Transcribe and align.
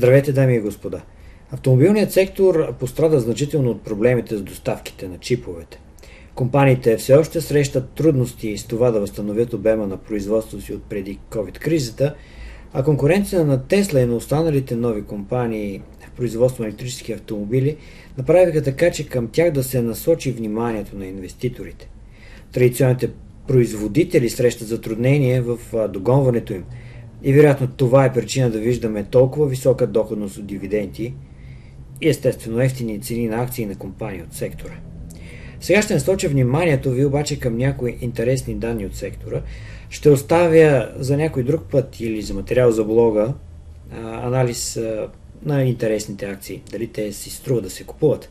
Здравейте, 0.00 0.32
дами 0.32 0.54
и 0.54 0.60
господа! 0.60 1.00
Автомобилният 1.50 2.12
сектор 2.12 2.74
пострада 2.78 3.20
значително 3.20 3.70
от 3.70 3.82
проблемите 3.82 4.36
с 4.36 4.42
доставките 4.42 5.08
на 5.08 5.18
чиповете. 5.18 5.80
Компаниите 6.34 6.96
все 6.96 7.14
още 7.14 7.40
срещат 7.40 7.90
трудности 7.90 8.58
с 8.58 8.64
това 8.64 8.90
да 8.90 9.00
възстановят 9.00 9.52
обема 9.52 9.86
на 9.86 9.96
производство 9.96 10.60
си 10.60 10.72
от 10.74 10.82
преди 10.82 11.18
COVID-кризата, 11.30 12.14
а 12.72 12.82
конкуренция 12.82 13.44
на 13.44 13.62
Тесла 13.66 14.00
и 14.00 14.06
на 14.06 14.14
останалите 14.14 14.76
нови 14.76 15.02
компании 15.02 15.82
в 16.08 16.16
производство 16.16 16.62
на 16.62 16.68
електрически 16.68 17.12
автомобили 17.12 17.76
направиха 18.18 18.62
така, 18.62 18.90
че 18.90 19.08
към 19.08 19.28
тях 19.28 19.50
да 19.50 19.64
се 19.64 19.82
насочи 19.82 20.32
вниманието 20.32 20.96
на 20.96 21.06
инвеститорите. 21.06 21.88
Традиционните 22.52 23.10
производители 23.48 24.30
срещат 24.30 24.68
затруднения 24.68 25.42
в 25.42 25.58
догонването 25.88 26.52
им 26.52 26.64
и 27.22 27.32
вероятно 27.32 27.68
това 27.68 28.04
е 28.04 28.12
причина 28.12 28.50
да 28.50 28.58
виждаме 28.58 29.04
толкова 29.04 29.46
висока 29.46 29.86
доходност 29.86 30.36
от 30.36 30.46
дивиденти 30.46 31.14
и 32.00 32.08
естествено 32.08 32.60
ефтини 32.60 33.00
цени 33.00 33.28
на 33.28 33.42
акции 33.42 33.66
на 33.66 33.74
компании 33.74 34.22
от 34.22 34.34
сектора. 34.34 34.74
Сега 35.60 35.82
ще 35.82 35.94
насоча 35.94 36.28
вниманието 36.28 36.90
ви 36.90 37.04
обаче 37.04 37.40
към 37.40 37.56
някои 37.56 37.98
интересни 38.00 38.54
данни 38.54 38.86
от 38.86 38.94
сектора. 38.94 39.42
Ще 39.90 40.10
оставя 40.10 40.92
за 40.96 41.16
някой 41.16 41.42
друг 41.42 41.62
път 41.70 42.00
или 42.00 42.22
за 42.22 42.34
материал 42.34 42.70
за 42.70 42.84
блога 42.84 43.34
анализ 44.02 44.80
на 45.44 45.62
интересните 45.64 46.26
акции, 46.26 46.62
дали 46.70 46.86
те 46.86 47.12
си 47.12 47.30
струва 47.30 47.60
да 47.60 47.70
се 47.70 47.84
купуват. 47.84 48.30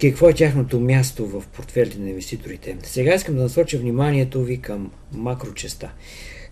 Какво 0.00 0.28
е 0.28 0.34
тяхното 0.34 0.80
място 0.80 1.26
в 1.26 1.44
портфелите 1.46 1.98
на 1.98 2.08
инвеститорите? 2.08 2.76
Сега 2.82 3.14
искам 3.14 3.36
да 3.36 3.42
насоча 3.42 3.78
вниманието 3.78 4.42
ви 4.42 4.60
към 4.60 4.90
макрочеста. 5.12 5.92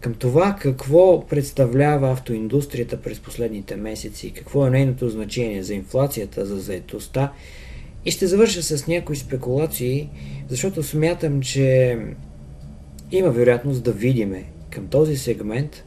Към 0.01 0.15
това 0.15 0.57
какво 0.61 1.27
представлява 1.27 2.13
автоиндустрията 2.13 3.03
през 3.03 3.21
последните 3.21 3.77
месеци, 3.77 4.31
какво 4.31 4.67
е 4.67 4.71
нейното 4.71 5.09
значение 5.09 5.63
за 5.63 5.75
инфлацията, 5.75 6.47
за 6.47 6.61
заетостта 6.61 7.33
и 8.05 8.11
ще 8.11 8.27
завърша 8.27 8.63
с 8.63 8.87
някои 8.87 9.17
спекулации, 9.17 10.09
защото 10.49 10.83
смятам, 10.83 11.41
че 11.41 11.99
има 13.11 13.31
вероятност 13.31 13.83
да 13.83 13.93
видиме 13.93 14.45
към 14.71 14.87
този 14.87 15.17
сегмент 15.17 15.85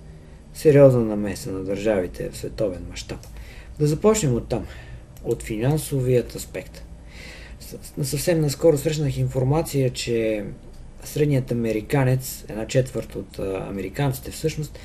сериозна 0.53 1.01
намеса 1.01 1.51
на 1.51 1.63
държавите 1.63 2.29
в 2.29 2.37
световен 2.37 2.85
мащаб. 2.89 3.19
Да 3.79 3.87
започнем 3.87 4.33
от 4.33 4.47
там, 4.47 4.65
от 5.23 5.43
финансовият 5.43 6.35
аспект. 6.35 6.83
Съвсем 8.01 8.41
наскоро 8.41 8.77
срещнах 8.77 9.17
информация, 9.17 9.89
че 9.89 10.45
средният 11.05 11.51
американец, 11.51 12.45
една 12.49 12.67
четвърт 12.67 13.15
от 13.15 13.39
американците 13.39 14.31
всъщност, 14.31 14.79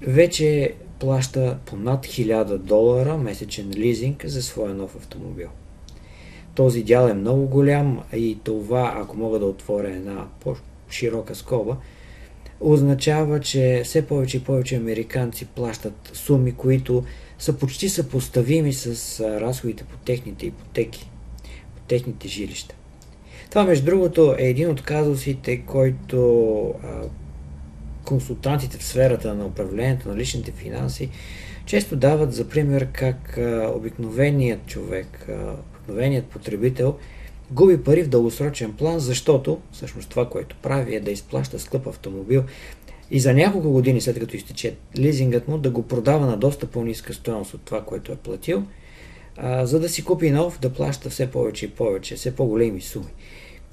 вече 0.00 0.74
плаща 0.98 1.58
по 1.66 1.76
над 1.76 2.06
1000 2.06 2.58
долара 2.58 3.18
месечен 3.18 3.70
лизинг 3.76 4.26
за 4.26 4.42
своя 4.42 4.74
нов 4.74 4.96
автомобил. 4.96 5.48
Този 6.54 6.82
дял 6.82 7.08
е 7.08 7.14
много 7.14 7.46
голям 7.46 8.02
и 8.12 8.38
това, 8.44 8.92
ако 8.96 9.16
мога 9.16 9.38
да 9.38 9.46
отворя 9.46 9.90
една 9.90 10.26
по-широка 10.40 11.34
скоба, 11.34 11.76
означава, 12.60 13.40
че 13.40 13.82
все 13.84 14.06
повече 14.06 14.36
и 14.36 14.44
повече 14.44 14.76
американци 14.76 15.44
плащат 15.46 16.10
суми, 16.12 16.52
които 16.52 17.04
са 17.38 17.52
почти 17.58 17.88
съпоставими 17.88 18.72
с 18.72 19.20
разходите 19.40 19.84
по 19.84 19.96
техните 19.96 20.46
ипотеки, 20.46 21.10
по 21.76 21.82
техните 21.82 22.28
жилища. 22.28 22.74
Това, 23.52 23.64
между 23.64 23.84
другото, 23.84 24.34
е 24.38 24.44
един 24.44 24.70
от 24.70 24.82
казусите, 24.82 25.56
който 25.56 26.74
а, 26.84 27.02
консултантите 28.04 28.78
в 28.78 28.84
сферата 28.84 29.34
на 29.34 29.46
управлението 29.46 30.08
на 30.08 30.16
личните 30.16 30.52
финанси 30.52 31.08
често 31.66 31.96
дават 31.96 32.32
за 32.32 32.48
пример 32.48 32.88
как 32.92 33.38
а, 33.38 33.72
обикновеният 33.76 34.66
човек, 34.66 35.28
а, 35.28 35.56
обикновеният 35.74 36.26
потребител 36.26 36.96
губи 37.50 37.82
пари 37.84 38.02
в 38.02 38.08
дългосрочен 38.08 38.72
план, 38.72 38.98
защото 38.98 39.60
всъщност 39.72 40.10
това, 40.10 40.28
което 40.28 40.56
прави 40.62 40.94
е 40.94 41.00
да 41.00 41.10
изплаща 41.10 41.58
скъп 41.58 41.86
автомобил 41.86 42.44
и 43.10 43.20
за 43.20 43.34
няколко 43.34 43.70
години 43.70 44.00
след 44.00 44.20
като 44.20 44.36
изтече 44.36 44.74
лизингът 44.98 45.48
му 45.48 45.58
да 45.58 45.70
го 45.70 45.88
продава 45.88 46.26
на 46.26 46.36
доста 46.36 46.66
по-ниска 46.66 47.14
стоеност 47.14 47.54
от 47.54 47.60
това, 47.62 47.84
което 47.84 48.12
е 48.12 48.16
платил, 48.16 48.62
а, 49.36 49.66
за 49.66 49.80
да 49.80 49.88
си 49.88 50.04
купи 50.04 50.30
нов, 50.30 50.58
да 50.60 50.72
плаща 50.72 51.10
все 51.10 51.30
повече 51.30 51.66
и 51.66 51.70
повече, 51.70 52.16
все 52.16 52.36
по-големи 52.36 52.80
суми. 52.80 53.10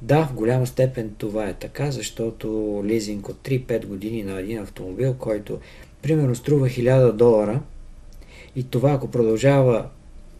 Да, 0.02 0.26
в 0.26 0.34
голяма 0.34 0.68
степен 0.68 1.16
това 1.18 1.50
е 1.50 1.54
така, 1.54 1.92
защото 1.92 2.48
лизинг 2.86 3.30
от 3.30 3.38
3-5 3.38 3.86
години 3.86 4.24
на 4.24 4.40
един 4.40 4.60
автомобил, 4.60 5.14
който 5.14 5.60
примерно 6.02 6.36
струва 6.36 6.68
1000 6.68 7.12
долара 7.12 7.62
и 8.56 8.64
това 8.64 8.92
ако 8.92 9.12
продължава 9.12 9.90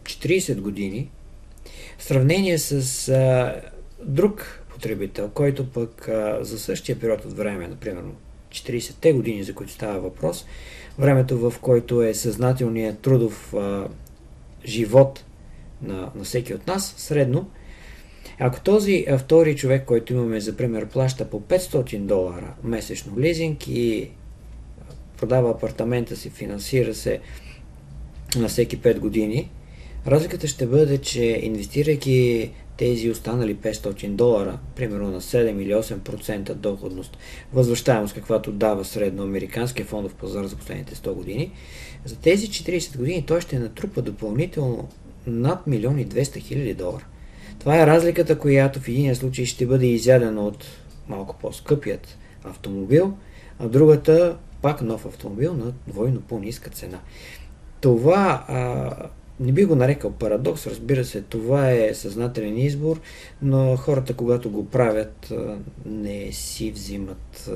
40 0.02 0.60
години, 0.60 1.10
в 1.98 2.04
сравнение 2.04 2.58
с 2.58 3.08
а, 3.08 3.54
друг 4.04 4.64
потребител, 4.68 5.30
който 5.34 5.70
пък 5.70 6.08
а, 6.08 6.38
за 6.40 6.58
същия 6.58 7.00
период 7.00 7.24
от 7.24 7.32
време, 7.32 7.68
например 7.68 8.02
40-те 8.50 9.12
години, 9.12 9.42
за 9.42 9.54
които 9.54 9.72
става 9.72 10.00
въпрос, 10.00 10.46
времето 10.98 11.38
в 11.38 11.58
който 11.60 12.02
е 12.02 12.14
съзнателният 12.14 12.98
трудов 12.98 13.54
а, 13.54 13.88
живот 14.64 15.24
на, 15.82 16.10
на 16.14 16.24
всеки 16.24 16.54
от 16.54 16.66
нас, 16.66 16.94
средно 16.96 17.50
ако 18.42 18.60
този 18.60 19.06
втори 19.18 19.56
човек, 19.56 19.84
който 19.84 20.12
имаме 20.12 20.40
за 20.40 20.56
пример, 20.56 20.86
плаща 20.86 21.24
по 21.24 21.40
500 21.40 21.98
долара 21.98 22.54
месечно 22.64 23.20
лизинг 23.20 23.68
и 23.68 24.10
продава 25.16 25.50
апартамента 25.50 26.16
си, 26.16 26.30
финансира 26.30 26.94
се 26.94 27.20
на 28.36 28.48
всеки 28.48 28.78
5 28.78 28.98
години, 28.98 29.50
разликата 30.06 30.46
ще 30.46 30.66
бъде, 30.66 30.98
че 30.98 31.24
инвестирайки 31.42 32.50
тези 32.76 33.10
останали 33.10 33.56
500 33.56 34.08
долара, 34.08 34.58
примерно 34.76 35.10
на 35.10 35.20
7 35.20 35.62
или 35.62 35.72
8% 35.72 36.54
доходност, 36.54 37.18
възвръщаемост, 37.52 38.14
каквато 38.14 38.52
дава 38.52 38.84
средно 38.84 39.22
американския 39.22 39.86
фондов 39.86 40.14
пазар 40.14 40.44
за 40.44 40.56
последните 40.56 40.94
100 40.94 41.12
години, 41.12 41.52
за 42.04 42.16
тези 42.16 42.46
40 42.46 42.96
години 42.96 43.24
той 43.26 43.40
ще 43.40 43.58
натрупа 43.58 44.02
допълнително 44.02 44.88
над 45.26 45.66
1 45.66 46.06
200 46.06 46.38
хиляди 46.38 46.74
долара. 46.74 47.04
Това 47.60 47.82
е 47.82 47.86
разликата, 47.86 48.38
която 48.38 48.80
в 48.80 48.88
един 48.88 49.14
случай 49.14 49.44
ще 49.44 49.66
бъде 49.66 49.86
изядена 49.86 50.40
от 50.46 50.64
малко 51.08 51.36
по-скъпият 51.40 52.18
автомобил, 52.44 53.16
а 53.58 53.68
другата 53.68 54.36
пак 54.62 54.82
нов 54.82 55.06
автомобил 55.06 55.54
на 55.54 55.72
двойно 55.86 56.20
по-ниска 56.20 56.70
цена. 56.70 56.98
Това 57.80 58.44
а, 58.48 58.90
не 59.40 59.52
би 59.52 59.64
го 59.64 59.76
нарекал 59.76 60.10
парадокс, 60.10 60.66
разбира 60.66 61.04
се, 61.04 61.22
това 61.22 61.70
е 61.70 61.94
съзнателен 61.94 62.58
избор, 62.58 63.00
но 63.42 63.76
хората, 63.76 64.14
когато 64.14 64.50
го 64.50 64.66
правят, 64.66 65.32
не 65.86 66.32
си 66.32 66.70
взимат 66.70 67.50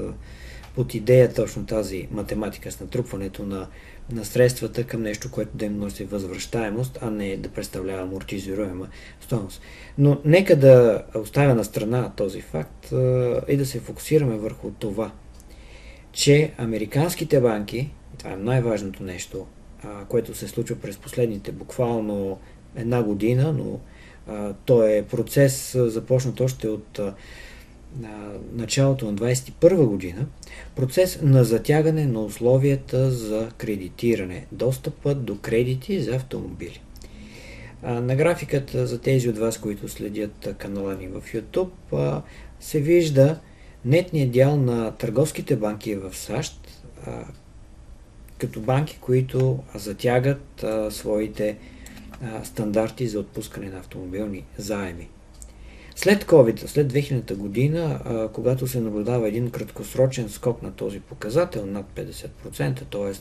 под 0.74 0.94
идея 0.94 1.32
точно 1.32 1.66
тази 1.66 2.08
математика 2.10 2.72
с 2.72 2.80
натрупването 2.80 3.42
на 3.42 3.66
на 4.12 4.24
средствата 4.24 4.84
към 4.84 5.02
нещо, 5.02 5.30
което 5.30 5.56
да 5.56 5.64
им 5.64 5.78
носи 5.78 6.04
възвръщаемост, 6.04 6.98
а 7.00 7.10
не 7.10 7.36
да 7.36 7.48
представлява 7.48 8.02
амортизируема 8.02 8.88
стоеност. 9.20 9.60
Но 9.98 10.20
нека 10.24 10.56
да 10.56 11.02
оставя 11.14 11.54
на 11.54 11.64
страна 11.64 12.12
този 12.16 12.40
факт 12.40 12.92
и 13.48 13.56
да 13.56 13.66
се 13.66 13.80
фокусираме 13.80 14.36
върху 14.36 14.70
това, 14.70 15.12
че 16.12 16.52
американските 16.58 17.40
банки, 17.40 17.90
това 18.18 18.32
е 18.32 18.36
най-важното 18.36 19.02
нещо, 19.02 19.46
което 20.08 20.34
се 20.34 20.48
случва 20.48 20.76
през 20.76 20.96
последните 20.96 21.52
буквално 21.52 22.38
една 22.76 23.02
година, 23.02 23.52
но 23.52 23.80
то 24.64 24.82
е 24.82 25.02
процес 25.10 25.76
започнат 25.78 26.40
още 26.40 26.68
от 26.68 27.00
на 28.00 28.32
началото 28.52 29.06
на 29.06 29.14
2021 29.14 29.86
година 29.86 30.26
процес 30.76 31.18
на 31.22 31.44
затягане 31.44 32.06
на 32.06 32.20
условията 32.20 33.10
за 33.10 33.48
кредитиране, 33.58 34.46
достъпът 34.52 35.24
до 35.24 35.38
кредити 35.38 36.00
за 36.00 36.16
автомобили. 36.16 36.80
На 37.82 38.16
графиката 38.16 38.86
за 38.86 39.00
тези 39.00 39.28
от 39.28 39.38
вас, 39.38 39.58
които 39.58 39.88
следят 39.88 40.54
канала 40.58 40.94
ни 40.94 41.08
в 41.08 41.22
YouTube, 41.34 42.22
се 42.60 42.80
вижда 42.80 43.38
нетният 43.84 44.30
дял 44.30 44.56
на 44.56 44.90
търговските 44.90 45.56
банки 45.56 45.94
в 45.94 46.16
САЩ 46.16 46.68
като 48.38 48.60
банки, 48.60 48.98
които 49.00 49.58
затягат 49.74 50.64
своите 50.90 51.56
стандарти 52.44 53.08
за 53.08 53.20
отпускане 53.20 53.68
на 53.68 53.78
автомобилни 53.78 54.44
заеми. 54.58 55.08
След 55.96 56.24
COVID, 56.24 56.66
след 56.66 56.92
2000 56.92 57.34
година, 57.34 58.00
а, 58.04 58.28
когато 58.28 58.66
се 58.66 58.80
наблюдава 58.80 59.28
един 59.28 59.50
краткосрочен 59.50 60.28
скок 60.28 60.62
на 60.62 60.72
този 60.72 61.00
показател 61.00 61.66
над 61.66 61.86
50%, 61.96 62.82
т.е. 62.90 63.12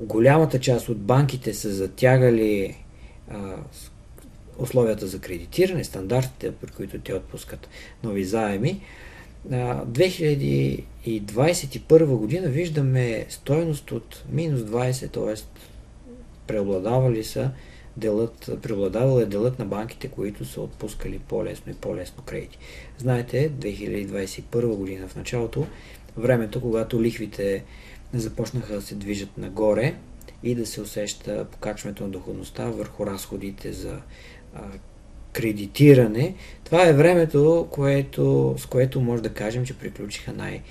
голямата 0.00 0.60
част 0.60 0.88
от 0.88 0.98
банките 0.98 1.54
са 1.54 1.72
затягали 1.72 2.76
а, 3.30 3.56
условията 4.58 5.06
за 5.06 5.18
кредитиране, 5.18 5.84
стандартите, 5.84 6.52
при 6.52 6.70
които 6.70 6.98
те 6.98 7.14
отпускат 7.14 7.68
нови 8.04 8.24
заеми, 8.24 8.80
2021 9.50 12.04
година 12.04 12.48
виждаме 12.48 13.26
стоеност 13.28 13.92
от 13.92 14.24
минус 14.32 14.60
20, 14.60 15.10
т.е. 15.10 15.34
преобладавали 16.46 17.24
са 17.24 17.50
делът, 17.96 18.50
преобладавал 18.62 19.20
е 19.20 19.26
делът 19.26 19.58
на 19.58 19.64
банките, 19.64 20.08
които 20.08 20.44
са 20.44 20.60
отпускали 20.60 21.18
по-лесно 21.18 21.72
и 21.72 21.74
по-лесно 21.74 22.22
кредити. 22.22 22.58
Знаете, 22.98 23.50
2021 23.50 24.76
година 24.76 25.08
в 25.08 25.16
началото, 25.16 25.66
времето, 26.16 26.60
когато 26.60 27.02
лихвите 27.02 27.64
започнаха 28.14 28.74
да 28.74 28.82
се 28.82 28.94
движат 28.94 29.38
нагоре 29.38 29.94
и 30.42 30.54
да 30.54 30.66
се 30.66 30.80
усеща 30.80 31.46
покачването 31.52 32.04
на 32.04 32.10
доходността 32.10 32.64
върху 32.64 33.06
разходите 33.06 33.72
за 33.72 34.00
а, 34.54 34.62
кредитиране, 35.32 36.34
това 36.64 36.88
е 36.88 36.92
времето, 36.92 37.68
което, 37.70 38.54
с 38.58 38.66
което 38.66 39.00
може 39.00 39.22
да 39.22 39.34
кажем, 39.34 39.66
че 39.66 39.78
приключиха 39.78 40.32
най- 40.32 40.62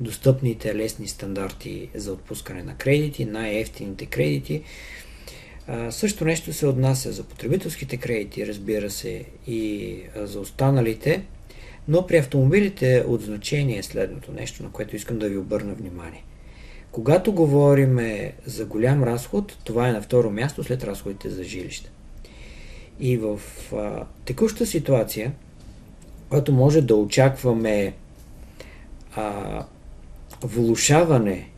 достъпните 0.00 0.74
лесни 0.74 1.08
стандарти 1.08 1.88
за 1.94 2.12
отпускане 2.12 2.62
на 2.62 2.76
кредити, 2.76 3.24
най-ефтините 3.24 4.06
кредити. 4.06 4.62
Също 5.90 6.24
нещо 6.24 6.52
се 6.52 6.66
отнася 6.66 7.12
за 7.12 7.22
потребителските 7.22 7.96
кредити, 7.96 8.46
разбира 8.46 8.90
се, 8.90 9.24
и 9.46 9.96
за 10.16 10.40
останалите, 10.40 11.22
но 11.88 12.06
при 12.06 12.16
автомобилите 12.16 13.04
от 13.08 13.22
значение 13.22 13.78
е 13.78 13.82
следното 13.82 14.32
нещо, 14.32 14.62
на 14.62 14.70
което 14.70 14.96
искам 14.96 15.18
да 15.18 15.28
ви 15.28 15.38
обърна 15.38 15.74
внимание. 15.74 16.24
Когато 16.92 17.32
говорим 17.32 17.98
за 18.46 18.64
голям 18.64 19.04
разход, 19.04 19.56
това 19.64 19.88
е 19.88 19.92
на 19.92 20.02
второ 20.02 20.30
място 20.30 20.64
след 20.64 20.84
разходите 20.84 21.30
за 21.30 21.44
жилище. 21.44 21.90
И 23.00 23.16
в 23.16 23.40
а, 23.72 24.04
текуща 24.24 24.66
ситуация, 24.66 25.32
която 26.28 26.52
може 26.52 26.82
да 26.82 26.94
очакваме 26.94 27.94
а, 29.16 29.64
влушаване 30.42 31.48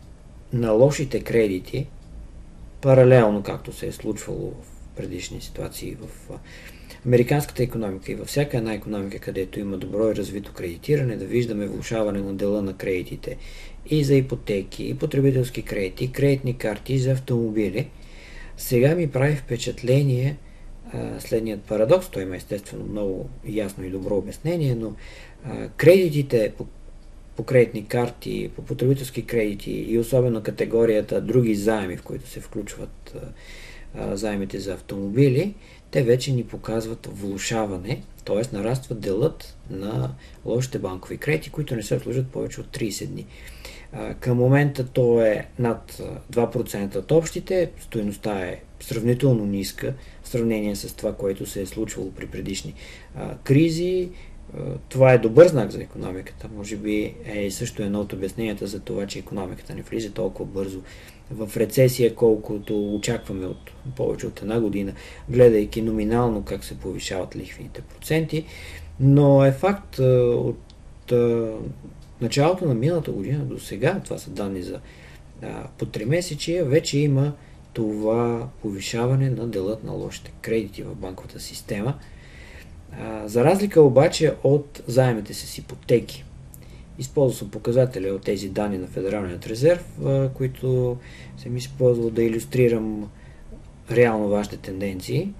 на 0.52 0.70
лошите 0.70 1.20
кредити, 1.20 1.86
паралелно, 2.82 3.42
както 3.42 3.72
се 3.72 3.86
е 3.86 3.92
случвало 3.92 4.52
в 4.62 4.96
предишни 4.96 5.40
ситуации 5.40 5.96
в 6.00 6.30
американската 7.06 7.62
економика 7.62 8.12
и 8.12 8.14
във 8.14 8.28
всяка 8.28 8.56
една 8.56 8.74
економика, 8.74 9.18
където 9.18 9.60
има 9.60 9.76
добро 9.76 10.10
и 10.10 10.14
развито 10.14 10.52
кредитиране, 10.52 11.16
да 11.16 11.24
виждаме 11.24 11.66
влушаване 11.66 12.20
на 12.20 12.34
дела 12.34 12.62
на 12.62 12.76
кредитите 12.76 13.36
и 13.86 14.04
за 14.04 14.14
ипотеки, 14.14 14.84
и 14.84 14.94
потребителски 14.94 15.62
кредити, 15.62 16.12
кредитни 16.12 16.58
карти, 16.58 16.94
и 16.94 16.98
за 16.98 17.12
автомобили. 17.12 17.88
Сега 18.56 18.94
ми 18.94 19.10
прави 19.10 19.36
впечатление 19.36 20.36
а, 20.92 21.20
следният 21.20 21.62
парадокс. 21.62 22.08
Той 22.08 22.22
има 22.22 22.36
естествено 22.36 22.84
много 22.84 23.28
ясно 23.44 23.84
и 23.84 23.90
добро 23.90 24.16
обяснение, 24.16 24.74
но 24.74 24.92
а, 25.44 25.68
кредитите 25.68 26.52
по 26.58 26.66
по 27.36 27.42
кредитни 27.42 27.86
карти, 27.86 28.50
по 28.56 28.62
потребителски 28.62 29.26
кредити 29.26 29.70
и 29.70 29.98
особено 29.98 30.42
категорията 30.42 31.20
други 31.20 31.54
заеми, 31.54 31.96
в 31.96 32.02
които 32.02 32.28
се 32.28 32.40
включват 32.40 33.16
заемите 34.12 34.58
за 34.58 34.72
автомобили, 34.72 35.54
те 35.90 36.02
вече 36.02 36.32
ни 36.32 36.44
показват 36.44 37.08
влушаване, 37.12 38.02
т.е. 38.24 38.56
нараства 38.56 38.94
делът 38.94 39.56
на 39.70 40.14
лошите 40.44 40.78
банкови 40.78 41.16
кредити, 41.16 41.50
които 41.50 41.76
не 41.76 41.82
се 41.82 41.98
служат 41.98 42.28
повече 42.28 42.60
от 42.60 42.66
30 42.66 43.06
дни. 43.06 43.26
Към 44.20 44.36
момента 44.36 44.84
то 44.84 45.22
е 45.22 45.48
над 45.58 46.02
2% 46.32 46.96
от 46.96 47.10
общите, 47.10 47.70
стоеността 47.80 48.40
е 48.40 48.60
сравнително 48.80 49.46
ниска 49.46 49.94
в 50.22 50.28
сравнение 50.28 50.76
с 50.76 50.96
това, 50.96 51.14
което 51.14 51.46
се 51.46 51.62
е 51.62 51.66
случвало 51.66 52.10
при 52.10 52.26
предишни 52.26 52.74
кризи 53.44 54.08
това 54.88 55.12
е 55.12 55.18
добър 55.18 55.48
знак 55.48 55.70
за 55.70 55.82
економиката. 55.82 56.48
Може 56.56 56.76
би 56.76 57.14
е 57.24 57.50
също 57.50 57.82
едно 57.82 58.00
от 58.00 58.12
обясненията 58.12 58.66
за 58.66 58.80
това, 58.80 59.06
че 59.06 59.18
економиката 59.18 59.74
не 59.74 59.82
влиза 59.82 60.12
толкова 60.12 60.44
бързо 60.44 60.80
в 61.30 61.56
рецесия, 61.56 62.14
колкото 62.14 62.94
очакваме 62.94 63.46
от 63.46 63.70
повече 63.96 64.26
от 64.26 64.42
една 64.42 64.60
година, 64.60 64.92
гледайки 65.28 65.82
номинално 65.82 66.42
как 66.42 66.64
се 66.64 66.78
повишават 66.78 67.36
лихвените 67.36 67.80
проценти. 67.80 68.44
Но 69.00 69.44
е 69.44 69.52
факт 69.52 69.98
от 69.98 71.12
началото 72.20 72.64
на 72.64 72.74
миналата 72.74 73.12
година 73.12 73.44
до 73.44 73.58
сега, 73.58 74.00
това 74.04 74.18
са 74.18 74.30
данни 74.30 74.62
за 74.62 74.80
по 75.78 75.86
3 75.86 76.04
месечия, 76.04 76.64
вече 76.64 76.98
има 76.98 77.32
това 77.72 78.48
повишаване 78.62 79.30
на 79.30 79.46
делът 79.46 79.84
на 79.84 79.92
лошите 79.92 80.32
кредити 80.40 80.82
в 80.82 80.94
банковата 80.94 81.40
система– 81.40 81.94
за 83.24 83.44
разлика 83.44 83.82
обаче 83.82 84.34
от 84.44 84.82
заемите 84.86 85.34
с 85.34 85.58
ипотеки. 85.58 86.24
Използва 86.98 87.38
съм 87.38 87.50
показателя 87.50 88.14
от 88.14 88.22
тези 88.22 88.48
данни 88.48 88.78
на 88.78 88.86
Федералният 88.86 89.46
резерв, 89.46 89.84
които 90.34 90.96
съм 91.38 91.56
използвал 91.56 92.10
да 92.10 92.22
иллюстрирам 92.22 93.10
реално 93.90 94.28
вашите 94.28 94.56
тенденции. 94.56 95.32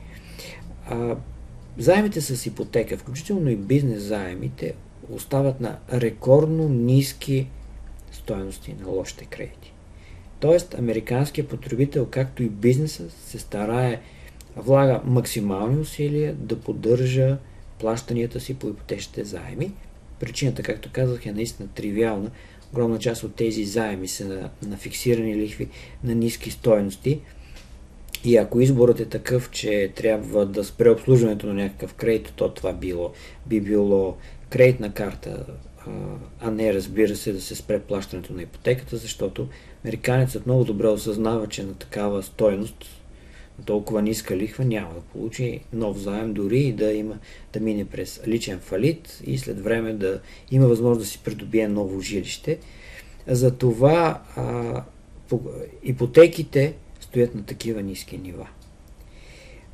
Заемите 1.78 2.20
с 2.20 2.46
ипотека, 2.46 2.96
включително 2.96 3.50
и 3.50 3.56
бизнес 3.56 4.02
заемите, 4.02 4.74
остават 5.10 5.60
на 5.60 5.78
рекордно 5.92 6.68
ниски 6.68 7.48
стоености 8.12 8.74
на 8.80 8.88
лошите 8.88 9.24
кредити. 9.24 9.72
Тоест, 10.40 10.74
американският 10.74 11.48
потребител, 11.48 12.06
както 12.10 12.42
и 12.42 12.48
бизнеса, 12.48 13.10
се 13.10 13.38
старае 13.38 14.00
влага 14.56 15.00
максимални 15.04 15.80
усилия 15.80 16.34
да 16.34 16.60
поддържа 16.60 17.38
плащанията 17.78 18.40
си 18.40 18.54
по 18.54 18.68
ипотечните 18.68 19.24
заеми. 19.24 19.72
Причината, 20.20 20.62
както 20.62 20.90
казах, 20.92 21.26
е 21.26 21.32
наистина 21.32 21.68
тривиална. 21.74 22.30
Огромна 22.72 22.98
част 22.98 23.24
от 23.24 23.34
тези 23.34 23.64
заеми 23.64 24.08
са 24.08 24.24
на, 24.24 24.50
на 24.66 24.76
фиксирани 24.76 25.36
лихви 25.36 25.68
на 26.04 26.14
ниски 26.14 26.50
стоености. 26.50 27.20
И 28.24 28.36
ако 28.36 28.60
изборът 28.60 29.00
е 29.00 29.04
такъв, 29.04 29.50
че 29.50 29.92
трябва 29.94 30.46
да 30.46 30.64
спре 30.64 30.90
обслужването 30.90 31.46
на 31.46 31.54
някакъв 31.54 31.94
кредит, 31.94 32.32
то 32.36 32.48
това 32.48 32.72
било, 32.72 33.12
би 33.46 33.60
било 33.60 34.16
кредитна 34.50 34.92
карта, 34.92 35.46
а 36.40 36.50
не 36.50 36.74
разбира 36.74 37.16
се 37.16 37.32
да 37.32 37.40
се 37.40 37.54
спре 37.54 37.80
плащането 37.80 38.32
на 38.32 38.42
ипотеката, 38.42 38.96
защото 38.96 39.48
американецът 39.84 40.46
много 40.46 40.64
добре 40.64 40.88
осъзнава, 40.88 41.46
че 41.46 41.62
на 41.62 41.74
такава 41.74 42.22
стоеност 42.22 43.01
толкова 43.64 44.02
ниска 44.02 44.36
лихва 44.36 44.64
няма 44.64 44.94
да 44.94 45.00
получи 45.00 45.60
нов 45.72 45.98
заем, 45.98 46.32
дори 46.32 46.60
и 46.60 46.72
да, 46.72 46.92
има, 46.92 47.18
да 47.52 47.60
мине 47.60 47.84
през 47.84 48.20
личен 48.26 48.58
фалит 48.58 49.20
и 49.24 49.38
след 49.38 49.60
време 49.60 49.92
да 49.92 50.20
има 50.50 50.66
възможност 50.66 51.00
да 51.00 51.06
си 51.06 51.20
придобие 51.24 51.68
ново 51.68 52.00
жилище. 52.00 52.58
Затова 53.26 54.22
а, 54.36 54.82
по, 55.28 55.40
ипотеките 55.82 56.74
стоят 57.00 57.34
на 57.34 57.42
такива 57.42 57.82
ниски 57.82 58.18
нива. 58.18 58.48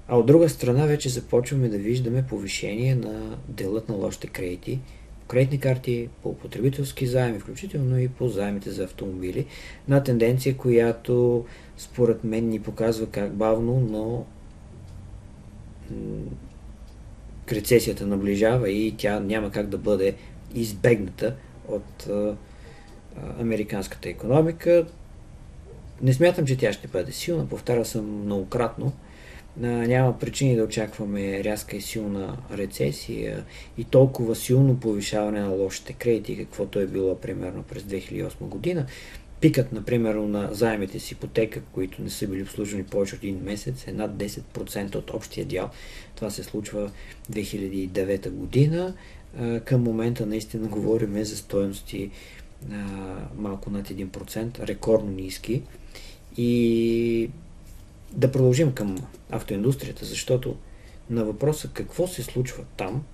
А 0.09 0.19
от 0.19 0.27
друга 0.27 0.49
страна 0.49 0.87
вече 0.87 1.09
започваме 1.09 1.69
да 1.69 1.79
виждаме 1.79 2.27
повишение 2.27 2.95
на 2.95 3.39
делът 3.49 3.89
на 3.89 3.95
лошите 3.95 4.27
кредити, 4.27 4.79
кредитни 5.29 5.61
карти, 5.61 6.09
по 6.23 6.37
потребителски 6.37 7.07
заеми, 7.07 7.39
включително 7.39 7.99
и 7.99 8.09
по 8.09 8.29
заемите 8.29 8.71
за 8.71 8.85
автомобили. 8.85 9.47
На 9.89 10.03
тенденция, 10.03 10.57
която 10.57 11.45
според 11.77 12.25
мен 12.25 12.49
ни 12.49 12.61
показва 12.61 13.07
как 13.07 13.35
бавно, 13.35 13.81
но 13.81 14.25
рецесията 17.53 18.07
наближава 18.07 18.71
и 18.71 18.95
тя 18.99 19.21
няма 19.21 19.51
как 19.51 19.69
да 19.69 19.79
бъде 19.79 20.15
избегната 20.55 21.35
от 21.69 22.09
американската 23.41 24.09
економика. 24.09 24.87
Не 26.03 26.13
смятам, 26.13 26.47
че 26.47 26.57
тя 26.57 26.73
ще 26.73 26.89
бъде 26.89 27.13
силна, 27.13 27.49
повтаря 27.49 27.85
съм 27.85 28.25
многократно. 28.25 28.93
Няма 29.61 30.19
причини 30.19 30.57
да 30.57 30.65
очакваме 30.65 31.45
рязка 31.45 31.77
и 31.77 31.81
силна 31.81 32.37
рецесия 32.53 33.45
и 33.79 33.85
толкова 33.85 34.37
силно 34.37 34.81
повишаване 34.81 35.41
на 35.41 35.49
лошите 35.49 35.93
кредити, 35.93 36.37
каквото 36.37 36.81
е 36.81 36.87
било 36.87 37.21
примерно 37.21 37.63
през 37.63 37.83
2008 37.83 38.35
година 38.39 38.87
пикът, 39.41 39.73
например, 39.73 40.15
на 40.15 40.49
заемите 40.53 41.01
с 41.01 41.13
ипотека, 41.13 41.61
които 41.61 42.03
не 42.03 42.11
са 42.11 42.29
били 42.29 42.43
обслужвани 42.43 42.85
повече 42.85 43.15
от 43.15 43.25
един 43.25 43.41
месец, 43.45 43.85
е 43.87 43.93
над 43.93 44.11
10% 44.11 44.95
от 44.97 45.11
общия 45.11 45.47
дял. 45.47 45.71
Това 46.15 46.31
се 46.31 46.45
случва 46.45 46.91
2009 47.33 48.31
година. 48.31 48.95
Към 49.65 49.83
момента 49.83 50.27
наистина 50.27 50.69
говорим 50.69 51.25
за 51.25 51.37
стоености 51.37 52.11
малко 53.37 53.71
над 53.71 53.89
1%, 53.89 54.67
рекордно 54.67 55.11
ниски. 55.11 55.63
И 56.37 57.31
да 58.13 58.33
продължим 58.33 58.73
към 58.73 58.99
автоиндустрията, 59.31 60.05
защото 60.05 60.57
на 61.11 61.25
въпроса 61.25 61.71
какво 61.73 62.07
се 62.07 62.23
случва 62.23 62.65
там, 62.77 63.05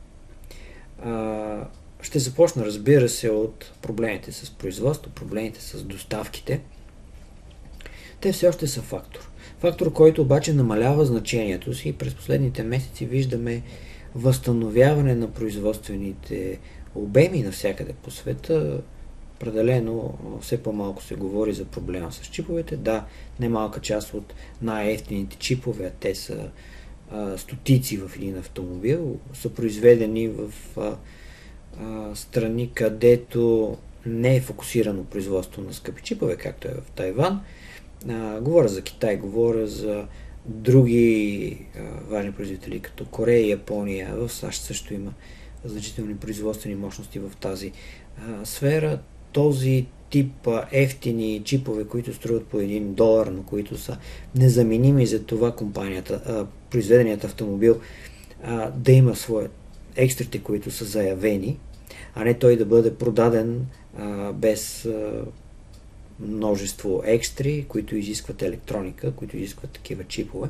ще 2.02 2.18
започна, 2.18 2.64
разбира 2.64 3.08
се, 3.08 3.30
от 3.30 3.72
проблемите 3.82 4.32
с 4.32 4.50
производство, 4.50 5.10
проблемите 5.10 5.60
с 5.60 5.82
доставките. 5.82 6.60
Те 8.20 8.32
все 8.32 8.48
още 8.48 8.66
са 8.66 8.82
фактор. 8.82 9.30
Фактор, 9.58 9.92
който 9.92 10.22
обаче 10.22 10.52
намалява 10.52 11.04
значението 11.04 11.74
си 11.74 11.88
и 11.88 11.92
през 11.92 12.14
последните 12.14 12.62
месеци 12.62 13.06
виждаме 13.06 13.62
възстановяване 14.14 15.14
на 15.14 15.30
производствените 15.30 16.58
обеми 16.94 17.42
навсякъде 17.42 17.92
по 17.92 18.10
света. 18.10 18.80
Определено 19.36 20.18
все 20.40 20.62
по-малко 20.62 21.02
се 21.02 21.14
говори 21.14 21.52
за 21.52 21.64
проблема 21.64 22.12
с 22.12 22.26
чиповете. 22.26 22.76
Да, 22.76 23.04
немалка 23.40 23.80
част 23.80 24.14
от 24.14 24.34
най-ефтините 24.62 25.36
чипове, 25.36 25.92
те 26.00 26.14
са 26.14 26.50
а, 27.10 27.38
стотици 27.38 27.96
в 27.96 28.10
един 28.16 28.38
автомобил, 28.38 29.18
са 29.34 29.48
произведени 29.48 30.28
в 30.28 30.52
а, 30.76 30.96
а, 31.80 32.16
страни, 32.16 32.70
където 32.74 33.76
не 34.06 34.36
е 34.36 34.40
фокусирано 34.40 35.04
производство 35.04 35.62
на 35.62 35.74
скъпи 35.74 36.02
чипове, 36.02 36.36
както 36.36 36.68
е 36.68 36.74
в 36.74 36.90
Тайван. 36.90 37.40
А, 38.08 38.40
говоря 38.40 38.68
за 38.68 38.82
Китай, 38.82 39.16
говоря 39.16 39.66
за 39.66 40.06
други 40.46 41.58
а, 41.76 41.80
важни 42.08 42.32
производители, 42.32 42.80
като 42.80 43.04
Корея, 43.04 43.48
Япония, 43.48 44.14
в 44.16 44.28
САЩ 44.28 44.62
също 44.62 44.94
има 44.94 45.12
значителни 45.64 46.16
производствени 46.16 46.74
мощности 46.74 47.18
в 47.18 47.32
тази 47.40 47.72
а, 48.18 48.46
сфера. 48.46 48.98
Този 49.34 49.86
тип 50.10 50.48
ефтини 50.72 51.42
чипове, 51.44 51.84
които 51.84 52.14
струват 52.14 52.46
по 52.46 52.56
1 52.56 52.80
долар, 52.80 53.26
но 53.26 53.42
които 53.42 53.78
са 53.78 53.96
незаменими 54.34 55.06
за 55.06 55.22
това 55.22 55.52
компанията, 55.52 56.46
произведеният 56.70 57.24
автомобил 57.24 57.80
да 58.76 58.92
има 58.92 59.16
своят 59.16 59.52
екстрите, 59.96 60.38
които 60.38 60.70
са 60.70 60.84
заявени, 60.84 61.58
а 62.14 62.24
не 62.24 62.34
той 62.34 62.56
да 62.56 62.64
бъде 62.64 62.94
продаден 62.94 63.66
а, 63.98 64.32
без 64.32 64.84
а, 64.84 65.24
множество 66.24 67.02
екстри, 67.04 67.64
които 67.68 67.96
изискват 67.96 68.42
електроника, 68.42 69.12
които 69.12 69.36
изискват 69.36 69.70
такива 69.70 70.04
чипове. 70.04 70.48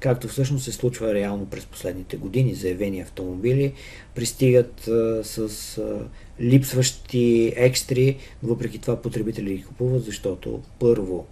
Както 0.00 0.28
всъщност 0.28 0.64
се 0.64 0.72
случва 0.72 1.14
реално 1.14 1.46
през 1.46 1.66
последните 1.66 2.16
години. 2.16 2.54
Заявени 2.54 3.00
автомобили 3.00 3.72
пристигат 4.14 4.88
а, 4.88 5.24
с 5.24 5.78
а, 5.78 6.08
липсващи 6.40 7.52
екстри, 7.56 8.16
но 8.42 8.48
въпреки 8.48 8.78
това 8.78 9.02
потребители 9.02 9.56
ги 9.56 9.64
купуват, 9.64 10.04
защото 10.04 10.62
първо 10.78 11.26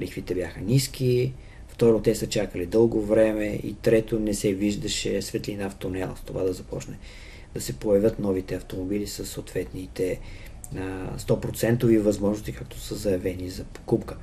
лихвите 0.00 0.34
бяха 0.34 0.60
ниски, 0.60 1.32
второ 1.68 2.00
те 2.00 2.14
са 2.14 2.26
чакали 2.26 2.66
дълго 2.66 3.02
време 3.02 3.60
и 3.64 3.74
трето 3.74 4.18
не 4.18 4.34
се 4.34 4.52
виждаше 4.52 5.22
светлина 5.22 5.70
в 5.70 5.74
тунела 5.74 6.16
с 6.16 6.20
това 6.20 6.42
да 6.42 6.52
започне 6.52 6.98
да 7.54 7.60
се 7.60 7.72
появят 7.72 8.18
новите 8.18 8.54
автомобили 8.54 9.06
с 9.06 9.26
съответните 9.26 10.20
100% 10.74 11.98
възможности, 11.98 12.52
както 12.52 12.80
са 12.80 12.94
заявени 12.94 13.48
за 13.48 13.64
покупка. 13.64 14.16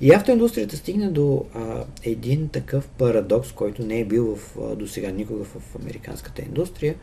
И 0.00 0.12
автоиндустрията 0.12 0.76
стигна 0.76 1.10
до 1.10 1.44
а, 1.54 1.84
един 2.04 2.48
такъв 2.48 2.88
парадокс, 2.88 3.52
който 3.52 3.86
не 3.86 4.00
е 4.00 4.04
бил 4.04 4.36
в, 4.36 4.76
до 4.76 4.88
сега 4.88 5.10
никога 5.10 5.44
в 5.44 5.76
американската 5.82 6.42
индустрия, 6.42 6.94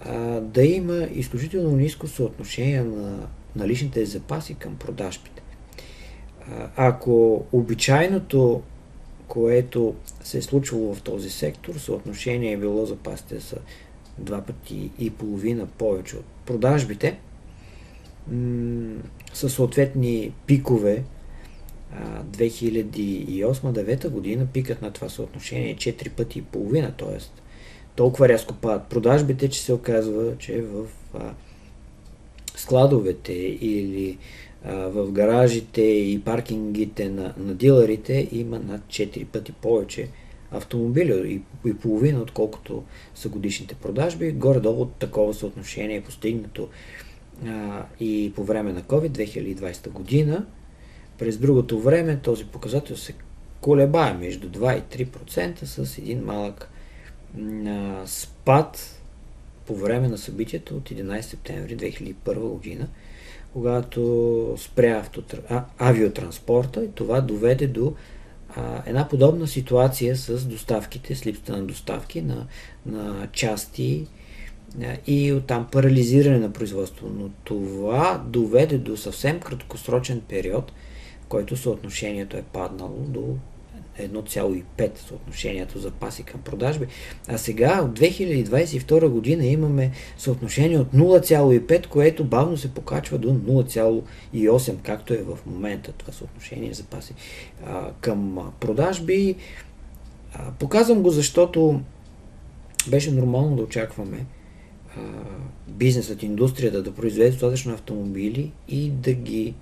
а, 0.00 0.40
да 0.40 0.62
има 0.62 1.08
изключително 1.14 1.76
ниско 1.76 2.08
съотношение 2.08 2.82
на 2.82 3.28
наличните 3.56 4.04
запаси 4.04 4.54
към 4.54 4.76
продажбите. 4.76 5.42
А, 6.50 6.68
ако 6.76 7.44
обичайното, 7.52 8.62
което 9.28 9.94
се 10.24 10.38
е 10.38 10.42
случвало 10.42 10.94
в 10.94 11.02
този 11.02 11.30
сектор, 11.30 11.74
съотношение 11.74 12.52
е 12.52 12.56
било 12.56 12.86
запасите 12.86 13.40
са 13.40 13.56
два 14.18 14.40
пъти 14.40 14.90
и 14.98 15.10
половина 15.10 15.66
повече 15.66 16.16
от 16.16 16.24
продажбите, 16.46 17.18
със 19.32 19.54
съответни 19.54 20.32
пикове 20.46 21.04
2008-2009 22.30 24.08
година 24.08 24.46
пикът 24.52 24.82
на 24.82 24.90
това 24.90 25.08
съотношение 25.08 25.70
е 25.70 25.76
4 25.76 26.10
пъти 26.10 26.38
и 26.38 26.42
половина, 26.42 26.92
т.е. 26.98 27.18
толкова 27.96 28.28
рязко 28.28 28.54
падат 28.54 28.86
продажбите, 28.86 29.48
че 29.48 29.62
се 29.62 29.72
оказва, 29.72 30.38
че 30.38 30.62
в 30.62 30.86
а, 31.14 31.34
складовете 32.56 33.32
или 33.60 34.18
в 34.66 35.12
гаражите 35.12 35.82
и 35.82 36.22
паркингите 36.24 37.08
на, 37.08 37.34
на 37.38 37.54
дилерите 37.54 38.28
има 38.32 38.58
над 38.58 38.80
4 38.80 39.26
пъти 39.26 39.52
повече 39.52 40.08
автомобили 40.50 41.42
и, 41.64 41.68
и 41.68 41.74
половина, 41.74 42.20
отколкото 42.20 42.82
са 43.14 43.28
годишните 43.28 43.74
продажби. 43.74 44.32
Горе-долу 44.32 44.86
такова 44.86 45.34
съотношение 45.34 45.96
е 45.96 46.02
постигнато 46.02 46.68
и 48.00 48.32
по 48.36 48.44
време 48.44 48.72
на 48.72 48.82
COVID 48.82 49.10
2020 49.10 49.88
година. 49.88 50.46
През 51.18 51.38
другото 51.38 51.80
време 51.80 52.16
този 52.16 52.44
показател 52.44 52.96
се 52.96 53.14
колебае 53.60 54.14
между 54.14 54.48
2 54.50 54.78
и 54.78 55.06
3% 55.06 55.64
с 55.64 55.98
един 55.98 56.24
малък 56.24 56.70
спад 58.06 59.00
по 59.66 59.74
време 59.74 60.08
на 60.08 60.18
събитието 60.18 60.76
от 60.76 60.90
11 60.90 61.20
септември 61.20 61.76
2001 61.76 62.34
година, 62.34 62.88
когато 63.52 64.54
спря 64.58 64.98
автотр... 64.98 65.36
авиотранспорта 65.78 66.84
и 66.84 66.92
това 66.92 67.20
доведе 67.20 67.66
до 67.66 67.94
а, 68.56 68.82
една 68.86 69.08
подобна 69.08 69.46
ситуация 69.46 70.16
с 70.16 70.44
доставките, 70.44 71.14
с 71.14 71.26
липсата 71.26 71.56
на 71.56 71.62
доставки 71.62 72.22
на, 72.22 72.46
на 72.86 73.28
части 73.32 74.06
и 75.06 75.32
оттам 75.32 75.66
парализиране 75.72 76.38
на 76.38 76.52
производство. 76.52 77.08
Но 77.18 77.28
това 77.44 78.24
доведе 78.26 78.78
до 78.78 78.96
съвсем 78.96 79.40
краткосрочен 79.40 80.20
период, 80.28 80.72
в 81.22 81.26
който 81.26 81.56
съотношението 81.56 82.36
е 82.36 82.42
паднало 82.42 82.98
до 82.98 83.36
1,5 84.00 84.98
съотношението 84.98 85.78
запаси 85.78 86.22
към 86.22 86.40
продажби. 86.40 86.86
А 87.28 87.38
сега 87.38 87.82
от 87.82 87.98
2022 87.98 89.08
година 89.08 89.46
имаме 89.46 89.90
съотношение 90.18 90.78
от 90.78 90.92
0,5, 90.92 91.86
което 91.86 92.24
бавно 92.24 92.56
се 92.56 92.74
покачва 92.74 93.18
до 93.18 93.28
0,8, 93.28 94.74
както 94.82 95.14
е 95.14 95.22
в 95.22 95.38
момента 95.46 95.92
това 95.92 96.12
съотношение 96.12 96.74
запаси 96.74 97.14
а, 97.66 97.90
към 98.00 98.38
продажби. 98.60 99.34
А, 100.34 100.52
показвам 100.52 101.02
го, 101.02 101.10
защото 101.10 101.80
беше 102.88 103.10
нормално 103.10 103.56
да 103.56 103.62
очакваме 103.62 104.26
бизнесът, 105.68 106.22
индустрията 106.22 106.82
да 106.82 106.94
произведе 106.94 107.30
достатъчно 107.30 107.72
автомобили 107.72 108.52
и 108.68 108.90
да 108.90 109.12
ги 109.12 109.54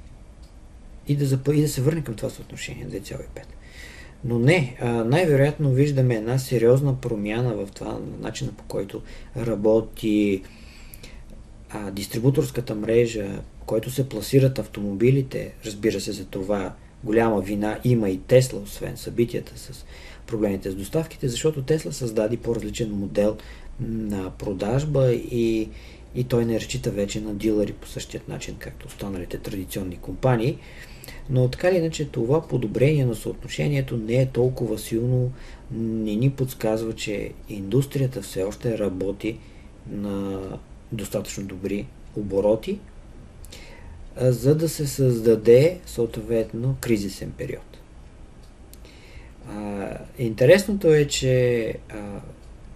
и 1.09 1.17
да, 1.17 1.27
запа, 1.27 1.55
и 1.55 1.61
да 1.61 1.69
се 1.69 1.83
върне 1.83 2.05
към 2.05 2.15
това 2.15 2.31
съотношение 2.31 2.87
2,5. 2.87 3.25
Но 4.25 4.39
не, 4.39 4.77
най-вероятно 4.83 5.71
виждаме 5.71 6.15
една 6.15 6.39
сериозна 6.39 7.01
промяна 7.01 7.55
в 7.55 7.69
това 7.75 7.99
начина 8.21 8.53
по 8.53 8.65
който 8.65 9.03
работи 9.37 10.43
а, 11.71 11.91
дистрибуторската 11.91 12.75
мрежа, 12.75 13.27
в 13.63 13.65
който 13.67 13.91
се 13.91 14.09
пласират 14.09 14.59
автомобилите. 14.59 15.53
Разбира 15.65 16.01
се, 16.01 16.13
за 16.13 16.25
това 16.25 16.75
голяма 17.05 17.41
вина 17.41 17.79
има 17.85 18.11
и 18.11 18.19
Тесла, 18.19 18.61
освен 18.61 18.97
събитията 18.97 19.53
с 19.59 19.85
проблемите 20.27 20.71
с 20.71 20.75
доставките, 20.75 21.29
защото 21.29 21.63
Тесла 21.63 21.93
създаде 21.93 22.37
по-различен 22.37 22.91
модел 22.91 23.37
на 23.81 24.31
продажба 24.31 25.13
и, 25.13 25.69
и 26.15 26.25
той 26.25 26.45
не 26.45 26.61
разчита 26.61 26.91
вече 26.91 27.21
на 27.21 27.35
дилъри 27.35 27.73
по 27.73 27.89
същият 27.89 28.29
начин, 28.29 28.57
както 28.59 28.87
останалите 28.87 29.39
традиционни 29.39 29.97
компании. 29.97 30.59
Но 31.31 31.49
така 31.49 31.69
или 31.69 31.77
иначе 31.77 32.09
това 32.09 32.49
подобрение 32.49 33.05
на 33.05 33.15
съотношението 33.15 33.97
не 33.97 34.15
е 34.15 34.27
толкова 34.27 34.79
силно, 34.79 35.33
не 35.73 36.15
ни 36.15 36.31
подсказва, 36.31 36.93
че 36.93 37.33
индустрията 37.49 38.23
все 38.23 38.43
още 38.43 38.79
работи 38.79 39.39
на 39.91 40.41
достатъчно 40.93 41.45
добри 41.45 41.87
обороти, 42.17 42.79
за 44.21 44.55
да 44.55 44.69
се 44.69 44.87
създаде 44.87 45.81
съответно 45.87 46.77
кризисен 46.81 47.33
период. 47.39 47.79
Интересното 50.19 50.95
е, 50.95 51.05
че 51.05 51.75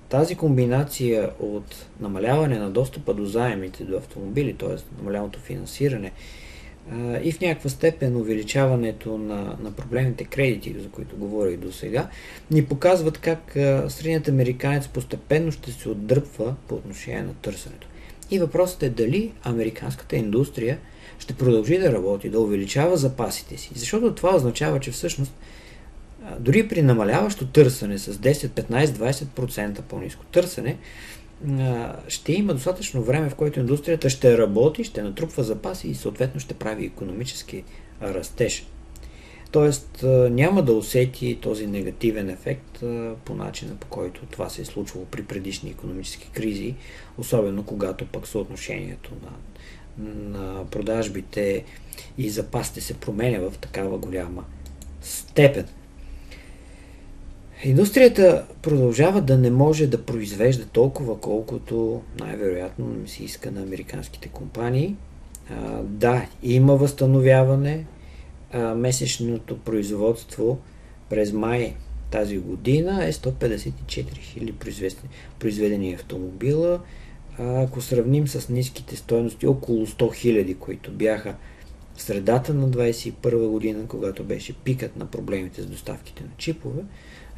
тази 0.09 0.35
комбинация 0.35 1.31
от 1.41 1.87
намаляване 2.01 2.59
на 2.59 2.71
достъпа 2.71 3.15
до 3.15 3.25
заемите 3.25 3.85
до 3.85 3.97
автомобили, 3.97 4.55
т.е. 4.55 4.99
намаляното 4.99 5.41
финансиране 5.41 6.13
и 7.23 7.33
в 7.33 7.41
някаква 7.41 7.71
степен 7.71 8.17
увеличаването 8.17 9.19
на, 9.19 9.57
на 9.61 9.73
проблемните 9.73 10.25
кредити, 10.25 10.77
за 10.79 10.89
които 10.89 11.17
говорих 11.17 11.57
до 11.57 11.73
сега, 11.73 12.09
ни 12.51 12.65
показват 12.65 13.19
как 13.19 13.53
средният 13.89 14.29
американец 14.29 14.89
постепенно 14.89 15.53
ще 15.53 15.73
се 15.73 15.89
отдръпва 15.89 16.55
по 16.69 16.75
отношение 16.75 17.23
на 17.23 17.35
търсенето. 17.35 17.89
И 18.31 18.39
въпросът 18.39 18.83
е 18.83 18.91
дали 18.91 19.33
американската 19.43 20.17
индустрия 20.17 20.79
ще 21.19 21.35
продължи 21.35 21.79
да 21.79 21.93
работи, 21.93 22.29
да 22.29 22.41
увеличава 22.41 22.97
запасите 22.97 23.57
си. 23.57 23.71
Защото 23.75 24.15
това 24.15 24.37
означава, 24.37 24.81
че 24.81 24.91
всъщност 24.91 25.33
дори 26.41 26.69
при 26.69 26.83
намаляващо 26.83 27.47
търсене 27.47 27.99
с 27.99 28.15
10, 28.15 28.33
15, 28.33 28.87
20% 28.87 29.83
по-низко 29.83 30.25
търсене, 30.25 30.79
ще 32.09 32.33
има 32.33 32.55
достатъчно 32.55 33.03
време, 33.03 33.31
в 33.31 33.35
което 33.35 33.61
индустрията 33.61 34.11
ще 34.11 34.39
работи, 34.39 34.85
ще 34.85 35.03
натрупва 35.03 35.45
запаси 35.45 35.89
и 35.89 35.95
съответно 35.95 36.41
ще 36.41 36.55
прави 36.55 36.85
економически 36.87 37.65
растеж. 38.03 38.67
Тоест 39.51 40.05
няма 40.31 40.63
да 40.63 40.73
усети 40.73 41.39
този 41.43 41.67
негативен 41.67 42.31
ефект 42.31 42.83
по 43.25 43.35
начина 43.35 43.77
по 43.77 43.87
който 43.87 44.27
това 44.31 44.49
се 44.49 44.63
е 44.63 44.65
случвало 44.65 45.07
при 45.07 45.23
предишни 45.23 45.71
економически 45.71 46.31
кризи, 46.35 46.75
особено 47.19 47.63
когато 47.63 48.07
пък 48.07 48.27
съотношението 48.27 49.13
на, 49.23 49.31
на 50.05 50.65
продажбите 50.71 51.65
и 52.19 52.31
запасите 52.31 52.81
се 52.81 52.95
променя 52.95 53.39
в 53.39 53.59
такава 53.59 53.99
голяма 53.99 54.45
степен. 55.03 55.67
Индустрията 57.65 58.47
продължава 58.63 59.21
да 59.21 59.39
не 59.39 59.51
може 59.51 59.87
да 59.87 60.03
произвежда 60.03 60.67
толкова, 60.67 61.21
колкото 61.21 62.03
най-вероятно 62.21 62.87
не 63.03 63.09
си 63.09 63.25
иска 63.25 63.51
на 63.51 63.63
американските 63.63 64.29
компании. 64.29 64.97
А, 65.51 65.83
да, 65.83 66.27
има 66.43 66.77
възстановяване. 66.77 67.87
А, 68.53 68.75
месечното 68.75 69.59
производство 69.59 70.59
през 71.11 71.33
май 71.33 71.75
тази 72.11 72.39
година 72.39 73.05
е 73.05 73.13
154 73.13 73.73
000 74.63 74.95
произведени 75.39 75.95
автомобила. 75.95 76.81
А, 77.39 77.63
ако 77.63 77.81
сравним 77.81 78.29
с 78.29 78.49
ниските 78.49 78.97
стоености, 78.97 79.47
около 79.47 79.87
100 79.87 79.95
000, 79.95 80.59
които 80.59 80.91
бяха 80.91 81.35
в 81.95 82.03
средата 82.03 82.55
на 82.55 82.69
2021 82.69 83.49
година, 83.49 83.85
когато 83.89 84.25
беше 84.25 84.53
пикът 84.53 84.97
на 84.97 85.07
проблемите 85.07 85.63
с 85.63 85.67
доставките 85.67 86.23
на 86.23 86.31
чипове, 86.37 86.83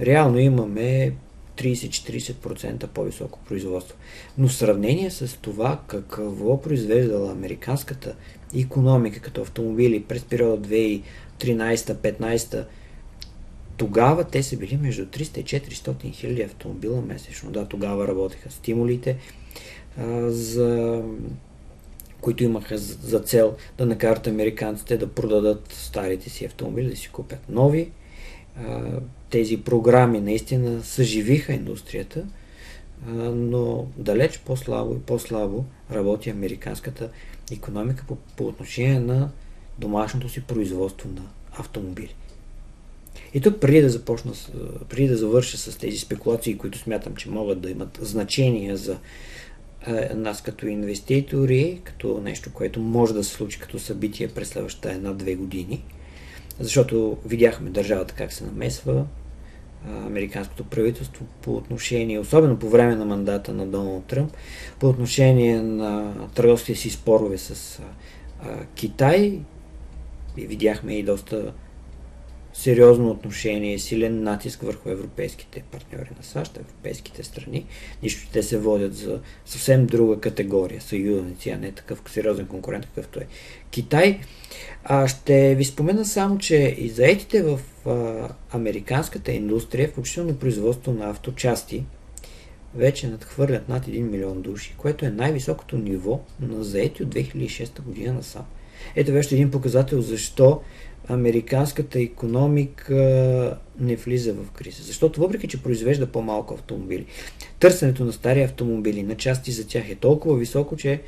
реално 0.01 0.39
имаме 0.39 1.13
30-40% 1.57 2.87
по-високо 2.87 3.39
производство. 3.49 3.97
Но 4.39 4.49
в 4.49 4.55
сравнение 4.55 5.11
с 5.11 5.39
това 5.41 5.81
какво 5.87 6.61
произвеждала 6.61 7.33
американската 7.33 8.15
економика 8.59 9.21
като 9.21 9.41
автомобили 9.41 10.03
през 10.03 10.25
периода 10.25 10.69
2013-15, 10.69 12.65
тогава 13.77 14.25
те 14.25 14.43
са 14.43 14.57
били 14.57 14.77
между 14.77 15.07
300 15.07 15.39
и 15.39 15.45
400 15.45 16.13
хиляди 16.13 16.43
автомобила 16.43 17.03
месечно. 17.03 17.51
Да, 17.51 17.69
тогава 17.69 18.09
работеха 18.09 18.51
стимулите, 18.51 19.17
а, 19.99 20.31
за 20.31 21.03
които 22.21 22.45
имаха 22.45 22.79
за 22.79 23.21
цел 23.21 23.57
да 23.79 23.87
накарат 23.87 24.27
американците 24.27 24.97
да 24.97 25.09
продадат 25.09 25.73
старите 25.73 26.31
си 26.31 26.45
автомобили, 26.45 26.91
да 26.91 26.97
си 26.97 27.09
купят 27.09 27.49
нови 27.49 27.91
тези 29.31 29.57
програми 29.57 30.21
наистина 30.21 30.83
съживиха 30.85 31.53
индустрията, 31.53 32.25
но 33.35 33.87
далеч 33.97 34.39
по-слабо 34.39 34.95
и 34.95 35.01
по-слабо 35.01 35.65
работи 35.93 36.31
американската 36.31 37.11
економика 37.53 38.05
по, 38.09 38.17
по 38.17 38.47
отношение 38.47 39.01
на 39.01 39.31
домашното 39.79 40.29
си 40.29 40.41
производство 40.41 41.09
на 41.09 41.23
автомобили. 41.53 42.15
И 43.35 43.41
тук 43.41 43.61
преди 43.61 43.81
да 43.81 43.91
започна, 43.91 44.33
преди 44.89 45.09
да 45.09 45.17
завърша 45.17 45.59
с 45.59 45.77
тези 45.77 45.99
спекулации, 45.99 46.59
които 46.59 46.79
смятам, 46.79 47.17
че 47.17 47.31
могат 47.31 47.61
да 47.61 47.71
имат 47.71 47.99
значение 48.03 48.77
за 48.77 48.99
е, 49.87 50.15
нас 50.15 50.43
като 50.43 50.67
инвеститори, 50.67 51.81
като 51.85 52.21
нещо, 52.21 52.53
което 52.53 52.81
може 52.81 53.15
да 53.15 53.25
се 53.25 53.31
случи 53.31 53.59
като 53.59 53.79
събитие 53.79 54.29
през 54.29 54.49
следващата 54.49 54.93
една-две 54.93 55.35
години– 55.35 55.85
защото 56.61 57.19
видяхме 57.27 57.71
държавата 57.71 58.15
как 58.15 58.33
се 58.33 58.45
намесва, 58.45 59.07
американското 60.07 60.65
правителство 60.65 61.27
по 61.43 61.55
отношение, 61.55 62.19
особено 62.19 62.59
по 62.59 62.69
време 62.69 62.97
на 62.97 63.05
мандата 63.05 63.53
на 63.53 63.67
Доналд 63.67 64.05
Тръмп, 64.05 64.33
по 64.79 64.89
отношение 64.89 65.63
на 65.63 66.13
търговските 66.35 66.79
си 66.79 66.91
спорове 66.91 67.39
с 67.39 67.83
Китай. 68.75 69.41
И 70.37 70.47
видяхме 70.47 70.95
и 70.95 71.03
доста 71.03 71.53
сериозно 72.53 73.11
отношение, 73.11 73.79
силен 73.79 74.23
натиск 74.23 74.63
върху 74.63 74.89
европейските 74.89 75.63
партньори 75.71 76.11
на 76.19 76.25
САЩ, 76.25 76.57
европейските 76.57 77.23
страни. 77.23 77.67
Нищо, 78.03 78.29
те 78.33 78.43
се 78.43 78.59
водят 78.59 78.95
за 78.95 79.21
съвсем 79.45 79.87
друга 79.87 80.21
категория, 80.21 80.81
съюзници, 80.81 81.51
а 81.51 81.59
не 81.59 81.73
такъв 81.73 82.03
сериозен 82.11 82.47
конкурент, 82.47 82.87
какъвто 82.87 83.21
е 83.21 83.27
Китай. 83.71 84.21
А, 84.85 85.09
ще 85.09 85.55
ви 85.55 85.65
спомена 85.65 86.05
само, 86.05 86.39
че 86.39 86.77
и 86.79 86.89
заетите 86.89 87.43
в 87.43 87.61
а, 87.87 88.29
американската 88.51 89.33
индустрия, 89.33 89.89
включително 89.89 90.37
производство 90.37 90.93
на 90.93 91.11
авточасти, 91.11 91.85
вече 92.75 93.09
надхвърлят 93.09 93.69
над 93.69 93.87
1 93.87 94.01
милион 94.01 94.43
души, 94.43 94.75
което 94.77 95.05
е 95.05 95.11
най-високото 95.11 95.79
ниво 95.79 96.21
на 96.41 96.65
заети 96.65 97.03
от 97.03 97.15
2006 97.15 97.83
година 97.83 98.13
насам. 98.13 98.45
Ето 98.97 99.13
вече 99.13 99.35
един 99.35 99.51
показател 99.51 100.01
защо 100.01 100.61
американската 101.11 102.01
економика 102.01 103.59
не 103.81 103.97
влиза 103.97 104.35
в 104.35 104.51
криза. 104.51 104.83
Защото 104.83 105.21
въпреки, 105.21 105.49
че 105.49 105.63
произвежда 105.63 106.07
по-малко 106.07 106.55
автомобили, 106.55 107.07
търсенето 107.61 108.05
на 108.05 108.13
стари 108.13 108.43
автомобили, 108.43 109.03
на 109.03 109.15
части 109.15 109.53
за 109.53 109.67
тях 109.67 109.91
е 109.91 109.95
толкова 109.95 110.37
високо, 110.37 110.77
че 110.77 111.01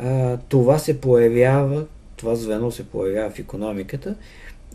а, 0.00 0.36
това 0.36 0.78
се 0.78 1.00
появява 1.00 1.86
това 2.18 2.34
звено 2.34 2.70
се 2.70 2.88
появява 2.88 3.30
в 3.30 3.38
економиката 3.38 4.14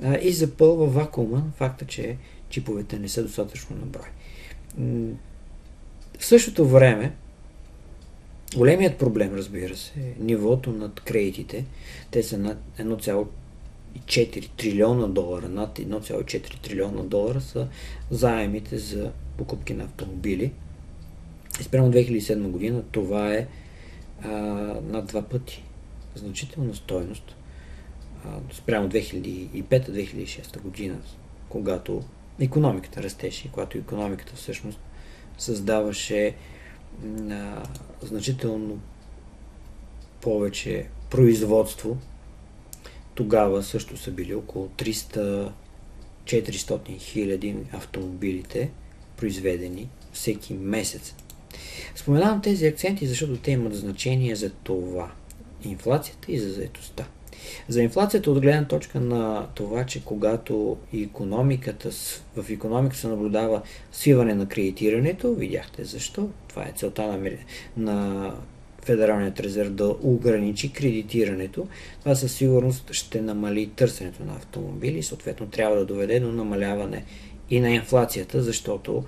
а, 0.04 0.18
и 0.22 0.32
запълва 0.32 0.88
вакуума 0.88 1.44
факта, 1.56 1.86
че 1.86 2.18
чиповете 2.50 3.00
не 3.00 3.10
са 3.10 3.24
достатъчно 3.24 3.76
на 3.76 3.86
брой. 3.86 4.10
В 6.20 6.26
същото 6.26 6.68
време, 6.68 7.14
големият 8.56 8.98
проблем, 8.98 9.34
разбира 9.36 9.76
се, 9.76 10.00
е 10.00 10.14
нивото 10.20 10.72
над 10.72 11.00
кредитите. 11.00 11.66
Те 12.12 12.24
са 12.24 12.38
над 12.38 12.58
1,4 14.00 14.50
трилиона 14.58 15.08
долара, 15.08 15.50
над 15.50 15.80
1,4 15.80 16.60
трилиона 16.60 17.04
долара 17.04 17.42
са 17.42 17.68
заемите 18.12 18.78
за 18.78 19.12
покупки 19.38 19.74
на 19.74 19.84
автомобили. 19.84 20.52
И 21.60 21.64
спрямо 21.64 21.92
2007 21.92 22.48
година 22.48 22.84
това 22.92 23.34
е 23.34 23.48
а, 24.22 24.30
над 24.84 25.06
два 25.06 25.22
пъти 25.22 25.64
значителна 26.16 26.76
стойност 26.76 27.36
спрямо 28.54 28.90
2005-2006 28.90 30.62
година, 30.62 30.98
когато 31.50 32.04
економиката 32.40 33.04
растеше, 33.04 33.52
когато 33.52 33.78
економиката 33.78 34.36
всъщност 34.36 34.80
създаваше 35.38 36.36
а, 37.30 37.64
значително 38.02 38.80
повече 40.22 40.88
производство. 41.10 41.98
Тогава 43.16 43.64
също 43.64 43.98
са 43.98 44.12
били 44.12 44.36
около 44.36 44.68
300-400 44.68 45.52
хиляди 47.00 47.56
автомобилите, 47.72 48.72
произведени 49.18 49.90
всеки 50.14 50.54
месец. 50.54 51.16
Споменавам 51.96 52.42
тези 52.42 52.66
акценти, 52.66 53.08
защото 53.08 53.38
те 53.38 53.52
имат 53.52 53.76
значение 53.76 54.36
за 54.36 54.50
това– 54.50 55.12
инфлацията 55.66 56.32
и 56.32 56.40
за 56.40 56.50
заетостта. 56.50 57.06
За 57.68 57.82
инфлацията 57.82 58.32
от 58.32 58.40
гледна 58.40 58.68
точка 58.68 59.00
на 59.00 59.48
това, 59.56 59.86
че 59.86 60.06
когато 60.06 60.78
економиката, 60.94 61.90
в 62.36 62.50
економиката 62.50 63.00
се 63.00 63.08
наблюдава 63.08 63.62
свиване 63.92 64.36
на 64.36 64.48
кредитирането, 64.48 65.34
видяхте 65.34 65.84
защо. 65.84 66.30
Това 66.48 66.64
е 66.64 66.74
целта 66.76 67.08
на, 67.08 67.30
на 67.78 68.32
Федералният 68.86 69.40
резерв 69.40 69.70
да 69.70 69.96
ограничи 70.02 70.74
кредитирането. 70.74 71.68
Това 72.00 72.16
със 72.16 72.32
сигурност 72.34 72.94
ще 72.94 73.22
намали 73.22 73.70
търсенето 73.76 74.24
на 74.24 74.36
автомобили 74.36 75.04
съответно 75.04 75.48
трябва 75.48 75.78
да 75.78 75.86
доведе 75.86 76.20
до 76.20 76.32
намаляване 76.32 77.06
и 77.50 77.60
на 77.60 77.70
инфлацията, 77.70 78.44
защото 78.44 79.04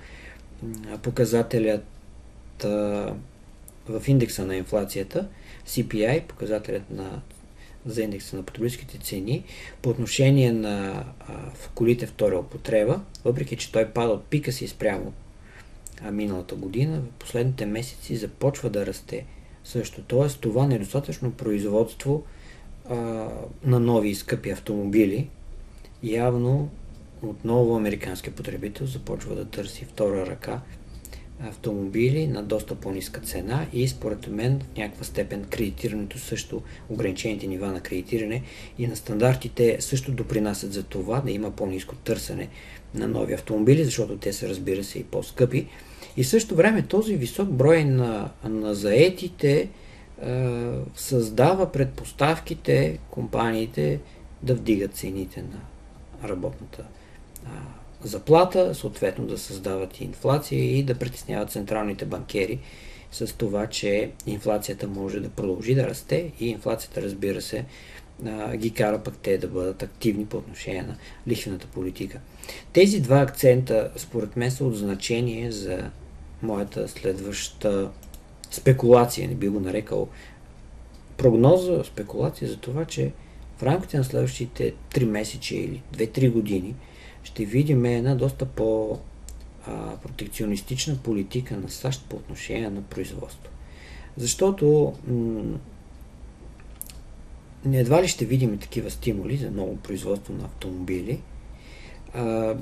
показателят 1.02 1.84
в 3.88 4.08
индекса 4.08 4.46
на 4.46 4.56
инфлацията 4.56 5.28
CPI, 5.66 6.22
показателят 6.22 6.90
на, 6.90 7.20
за 7.86 8.02
индекса 8.02 8.36
на 8.36 8.42
потребителските 8.42 8.98
цени, 8.98 9.44
по 9.82 9.90
отношение 9.90 10.52
на 10.52 11.04
в 11.54 11.68
колите 11.74 12.06
втора 12.06 12.38
употреба, 12.38 13.00
въпреки 13.24 13.56
че 13.56 13.72
той 13.72 13.88
пада 13.88 14.12
от 14.12 14.24
пика 14.24 14.52
си 14.52 14.68
спрямо 14.68 15.12
миналата 16.12 16.54
година, 16.54 17.00
в 17.00 17.18
последните 17.18 17.66
месеци 17.66 18.16
започва 18.16 18.70
да 18.70 18.86
расте 18.86 19.24
също. 19.66 20.02
Тоест 20.02 20.40
това 20.40 20.66
недостатъчно 20.66 21.32
производство 21.32 22.22
а, 22.88 22.94
на 23.64 23.80
нови 23.80 24.08
и 24.08 24.14
скъпи 24.14 24.50
автомобили 24.50 25.28
явно 26.02 26.70
отново 27.22 27.76
американския 27.76 28.34
потребител 28.34 28.86
започва 28.86 29.34
да 29.34 29.44
търси 29.44 29.84
втора 29.84 30.26
ръка 30.26 30.60
автомобили 31.40 32.26
на 32.26 32.42
доста 32.42 32.74
по-ниска 32.74 33.20
цена 33.20 33.66
и 33.72 33.88
според 33.88 34.26
мен 34.26 34.60
в 34.60 34.76
някаква 34.76 35.04
степен 35.04 35.44
кредитирането 35.44 36.18
също, 36.18 36.62
ограничените 36.88 37.46
нива 37.46 37.66
на 37.66 37.80
кредитиране 37.80 38.42
и 38.78 38.86
на 38.86 38.96
стандартите 38.96 39.76
също 39.80 40.12
допринасят 40.12 40.72
за 40.72 40.82
това 40.82 41.20
да 41.20 41.30
има 41.30 41.50
по-низко 41.50 41.94
търсене 41.94 42.48
на 42.94 43.08
нови 43.08 43.34
автомобили, 43.34 43.84
защото 43.84 44.16
те 44.16 44.32
са 44.32 44.48
разбира 44.48 44.84
се 44.84 44.98
и 44.98 45.04
по-скъпи. 45.04 45.66
И 46.16 46.24
в 46.24 46.28
същото 46.28 46.54
време 46.54 46.82
този 46.82 47.16
висок 47.16 47.48
брой 47.48 47.84
на, 47.84 48.30
на 48.44 48.74
заетите 48.74 49.58
е, 49.58 49.68
създава 50.96 51.72
предпоставките 51.72 52.98
компаниите 53.10 54.00
да 54.42 54.54
вдигат 54.54 54.94
цените 54.94 55.42
на 55.42 55.60
работната 56.28 56.84
заплата, 58.04 58.74
съответно 58.74 59.26
да 59.26 59.38
създават 59.38 60.00
и 60.00 60.04
инфлация 60.04 60.78
и 60.78 60.82
да 60.82 60.94
притесняват 60.94 61.50
централните 61.50 62.04
банкери 62.04 62.58
с 63.12 63.36
това, 63.36 63.66
че 63.66 64.10
инфлацията 64.26 64.88
може 64.88 65.20
да 65.20 65.28
продължи 65.28 65.74
да 65.74 65.88
расте 65.88 66.32
и 66.40 66.48
инфлацията, 66.48 67.02
разбира 67.02 67.42
се, 67.42 67.64
ги 68.54 68.70
кара 68.70 68.98
пък 68.98 69.14
те 69.22 69.38
да 69.38 69.48
бъдат 69.48 69.82
активни 69.82 70.26
по 70.26 70.36
отношение 70.36 70.82
на 70.82 70.96
лихвената 71.28 71.66
политика. 71.66 72.20
Тези 72.72 73.00
два 73.00 73.20
акцента, 73.20 73.90
според 73.96 74.36
мен, 74.36 74.50
са 74.50 74.64
от 74.64 74.76
значение 74.76 75.50
за 75.50 75.90
моята 76.42 76.88
следваща 76.88 77.90
спекулация, 78.50 79.28
не 79.28 79.34
би 79.34 79.48
го 79.48 79.60
нарекал 79.60 80.08
прогноза, 81.16 81.84
спекулация 81.84 82.48
за 82.48 82.56
това, 82.56 82.84
че 82.84 83.12
в 83.58 83.62
рамките 83.62 83.98
на 83.98 84.04
следващите 84.04 84.74
3 84.94 85.04
месечи 85.04 85.56
или 85.56 85.82
2-3 85.94 86.30
години 86.30 86.74
ще 87.22 87.44
видим 87.44 87.84
една 87.84 88.14
доста 88.14 88.46
по- 88.46 88.98
протекционистична 90.02 90.96
политика 90.96 91.56
на 91.56 91.68
САЩ 91.68 92.04
по 92.08 92.16
отношение 92.16 92.70
на 92.70 92.82
производство. 92.82 93.50
Защото 94.16 94.92
м- 95.08 95.58
едва 97.72 98.02
ли 98.02 98.08
ще 98.08 98.24
видим 98.24 98.58
такива 98.58 98.90
стимули 98.90 99.36
за 99.36 99.50
ново 99.50 99.76
производство 99.76 100.34
на 100.34 100.44
автомобили 100.44 101.20
а, 102.14 102.54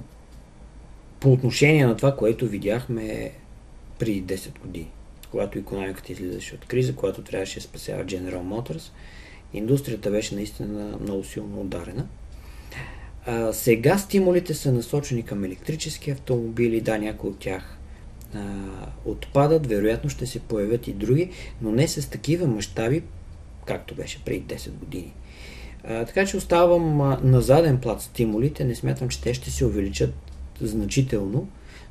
по 1.20 1.32
отношение 1.32 1.87
на 1.87 1.96
това, 1.96 2.16
което 2.16 2.46
видяхме 2.46 3.32
преди 3.98 4.24
10 4.24 4.59
години, 4.59 4.90
когато 5.30 5.59
економиката 5.59 6.12
излизаше 6.12 6.54
от 6.54 6.64
криза, 6.64 6.96
когато 6.96 7.22
трябваше 7.22 7.59
да 7.59 7.64
спасява 7.64 8.04
General 8.04 8.42
Motors, 8.42 8.90
индустрията 9.54 10.11
беше 10.11 10.35
наистина 10.35 10.98
много 11.00 11.24
силно 11.24 11.61
ударена. 11.61 12.07
А, 13.26 13.52
сега 13.52 13.98
стимулите 13.98 14.54
са 14.54 14.72
насочени 14.72 15.22
към 15.22 15.44
електрически 15.44 16.11
автомобили, 16.11 16.80
да, 16.80 16.98
някои 16.98 17.30
от 17.30 17.38
тях 17.38 17.78
а, 18.35 18.40
отпадат, 19.04 19.66
вероятно 19.66 20.11
ще 20.11 20.26
се 20.26 20.40
появят 20.40 20.88
и 20.88 20.92
други, 20.92 21.30
но 21.62 21.72
не 21.72 21.88
с 21.88 22.11
такива 22.11 22.46
мащаби, 22.46 23.02
както 23.66 23.94
беше 23.94 24.24
преди 24.24 24.54
10 24.54 24.70
години. 24.70 25.12
А, 25.85 26.04
така 26.04 26.26
че 26.26 26.37
оставам 26.37 27.00
а, 27.00 27.20
на 27.22 27.40
заден 27.40 27.80
плат 27.80 28.02
стимулите, 28.02 28.64
не 28.64 28.74
смятам, 28.74 29.09
че 29.09 29.20
те 29.20 29.35
ще 29.35 29.50
се 29.50 29.64
увеличат 29.64 30.14
значително. 30.61 31.48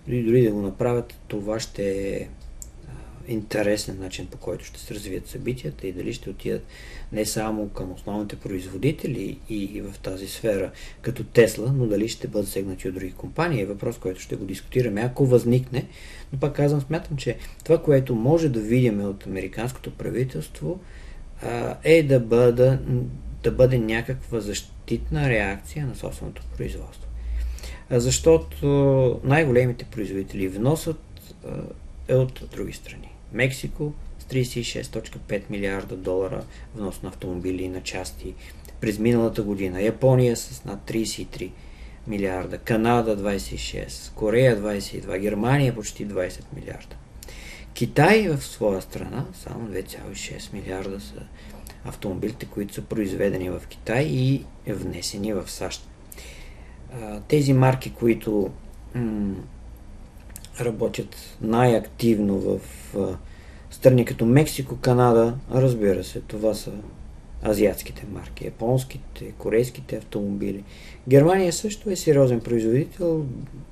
Дори, 0.08 0.24
дори 0.24 0.42
да 0.44 0.52
го 0.52 0.62
направят, 0.62 1.16
това 1.28 1.60
ще 1.60 1.92
е 1.92 2.28
интересен 3.28 4.00
начин 4.00 4.28
по 4.28 4.38
който 4.38 4.66
ще 4.66 4.80
се 4.80 4.96
развият 4.96 5.28
събитията 5.28 5.88
и 5.88 5.92
дали 5.92 6.14
ще 6.14 6.30
отидат 6.30 6.66
не 7.12 7.26
само 7.26 7.70
към 7.70 7.92
основните 7.92 8.36
производители 8.36 9.40
и 9.50 9.82
в 9.82 10.00
тази 10.00 10.28
сфера 10.28 10.72
като 11.02 11.24
Тесла, 11.24 11.74
но 11.76 11.88
дали 11.88 12.10
ще 12.10 12.28
бъдат 12.28 12.50
сегнати 12.50 12.88
от 12.88 12.96
други 12.96 13.12
компании 13.12 13.62
е 13.62 13.66
въпрос, 13.66 13.98
който 13.98 14.22
ще 14.22 14.36
го 14.36 14.46
дискутираме, 14.46 15.02
ако 15.02 15.26
възникне. 15.26 15.88
Но 16.34 16.40
пак 16.40 16.56
казвам, 16.56 16.82
смятам, 16.82 17.18
че 17.18 17.38
това, 17.64 17.82
което 17.82 18.16
може 18.16 18.50
да 18.50 18.60
видим 18.60 19.06
от 19.06 19.28
американското 19.28 19.92
правителство 19.92 20.80
е 21.84 22.04
да 22.04 22.20
бъде, 22.20 22.78
да 23.44 23.52
бъде 23.52 23.78
някаква 23.78 24.40
защитна 24.40 25.30
реакция 25.30 25.88
на 25.88 25.96
собственото 25.96 26.44
производство. 26.58 27.08
Защото 28.00 29.22
най-големите 29.24 29.86
производители 29.86 30.48
вносът 30.48 31.34
е 32.08 32.16
от 32.16 32.44
други 32.52 32.74
страни. 32.74 33.10
Мексико 33.34 33.94
с 34.20 34.24
36.5 34.24 35.42
милиарда 35.50 35.96
долара 35.96 36.44
внос 36.76 37.02
на 37.04 37.10
автомобили 37.10 37.64
и 37.64 37.70
на 37.70 37.82
части 37.82 38.34
през 38.82 39.00
миналата 39.00 39.44
година. 39.44 39.82
Япония 39.82 40.38
с 40.38 40.66
над 40.66 40.80
33 40.90 41.52
милиарда, 42.08 42.58
Канада 42.58 43.18
26, 43.18 44.14
Корея 44.14 44.58
22, 44.62 45.20
Германия 45.20 45.76
почти 45.76 46.08
20 46.08 46.42
милиарда. 46.56 46.96
Китай 47.74 48.28
в 48.28 48.44
своя 48.44 48.82
страна 48.82 49.26
само 49.34 49.68
2,6 49.68 50.54
милиарда 50.54 51.00
са 51.00 51.24
автомобилите, 51.86 52.46
които 52.46 52.74
са 52.74 52.82
произведени 52.82 53.50
в 53.50 53.62
Китай 53.70 54.04
и 54.04 54.46
внесени 54.68 55.34
в 55.34 55.52
САЩ. 55.52 55.90
Тези 57.28 57.54
марки, 57.54 57.94
които 57.94 58.50
м- 58.96 59.36
работят 60.60 61.16
най-активно 61.42 62.40
в 62.40 62.60
страни 63.72 64.06
като 64.06 64.26
Мексико, 64.26 64.78
Канада, 64.78 65.36
разбира 65.54 66.04
се, 66.04 66.20
това 66.20 66.54
са 66.54 66.72
азиатските 67.46 68.06
марки, 68.14 68.46
японските, 68.46 69.32
корейските 69.38 69.96
автомобили. 69.96 70.64
Германия 71.08 71.54
също 71.54 71.90
е 71.90 71.96
сериозен 71.96 72.40
производител, 72.40 73.26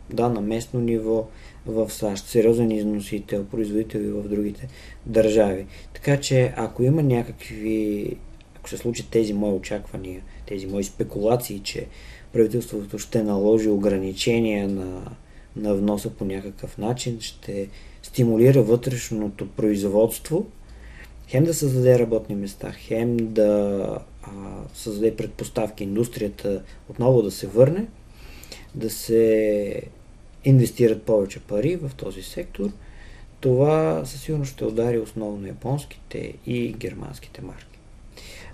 да, 0.10 0.30
на 0.30 0.42
местно 0.42 0.80
ниво 0.80 1.28
в 1.66 1.90
САЩ, 1.90 2.26
сериозен 2.28 2.72
износител, 2.72 3.46
производител 3.46 4.00
и 4.00 4.12
в 4.12 4.28
другите 4.28 4.68
държави. 5.06 5.66
Така 5.94 6.20
че, 6.20 6.54
ако 6.58 6.84
има 6.84 7.04
някакви, 7.04 8.08
ако 8.56 8.70
се 8.70 8.78
случат 8.78 9.08
тези 9.10 9.34
мои 9.34 9.54
очаквания, 9.54 10.22
тези 10.46 10.68
мои 10.68 10.84
спекулации, 10.84 11.60
че 11.60 11.86
правителството 12.34 13.00
ще 13.00 13.24
наложи 13.24 13.70
ограничения 13.70 14.70
на, 14.70 15.12
на 15.56 15.76
вноса 15.76 16.10
по 16.10 16.26
някакъв 16.26 16.78
начин, 16.78 17.18
ще 17.22 17.68
стимулира 18.02 18.64
вътрешното 18.64 19.48
производство, 19.50 20.46
хем 21.28 21.44
да 21.44 21.54
създаде 21.54 22.00
работни 22.00 22.36
места, 22.36 22.72
хем 22.72 23.18
да 23.18 23.98
а, 24.24 24.30
създаде 24.74 25.16
предпоставки 25.16 25.84
индустрията 25.84 26.64
отново 26.90 27.22
да 27.22 27.32
се 27.32 27.48
върне, 27.48 27.88
да 28.76 28.90
се 28.90 29.82
инвестират 30.46 31.04
повече 31.04 31.40
пари 31.40 31.76
в 31.76 31.92
този 31.98 32.24
сектор, 32.24 32.70
това 33.40 34.06
със 34.06 34.22
сигурност 34.22 34.52
ще 34.52 34.66
удари 34.66 35.00
основно 35.00 35.48
японските 35.48 36.34
и 36.46 36.74
германските 36.74 37.42
марки. 37.42 37.71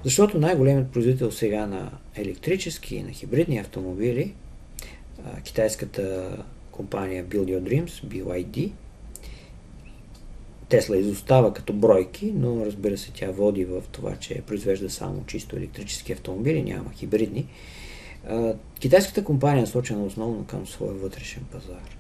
Защото 0.04 0.40
най-големият 0.40 0.92
производител 0.92 1.32
сега 1.32 1.66
на 1.66 1.92
електрически 2.16 2.96
и 2.96 3.04
на 3.04 3.12
хибридни 3.12 3.58
автомобили, 3.58 4.34
китайската 5.44 6.38
компания 6.72 7.26
Build 7.26 7.46
Your 7.46 7.62
Dreams, 7.62 8.06
BYD, 8.06 8.72
Тесла 10.70 10.98
изостава 10.98 11.54
като 11.54 11.74
бройки, 11.74 12.32
но 12.36 12.66
разбира 12.66 12.98
се 12.98 13.12
тя 13.12 13.32
води 13.32 13.66
в 13.66 13.84
това, 13.92 14.16
че 14.16 14.42
произвежда 14.42 14.90
само 14.90 15.26
чисто 15.26 15.56
електрически 15.56 16.14
автомобили, 16.14 16.64
няма 16.64 16.94
хибридни. 16.94 17.48
Китайската 18.80 19.24
компания 19.24 19.58
е 19.58 19.62
насочена 19.62 20.04
основно 20.04 20.46
към 20.46 20.68
своя 20.68 20.94
вътрешен 20.94 21.44
пазар. 21.52 21.98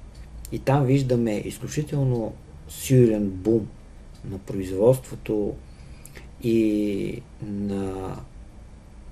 И 0.51 0.59
там 0.59 0.85
виждаме 0.85 1.41
изключително 1.45 2.33
силен 2.69 3.29
бум 3.29 3.67
на 4.29 4.37
производството 4.37 5.55
и 6.43 7.21
на 7.41 8.15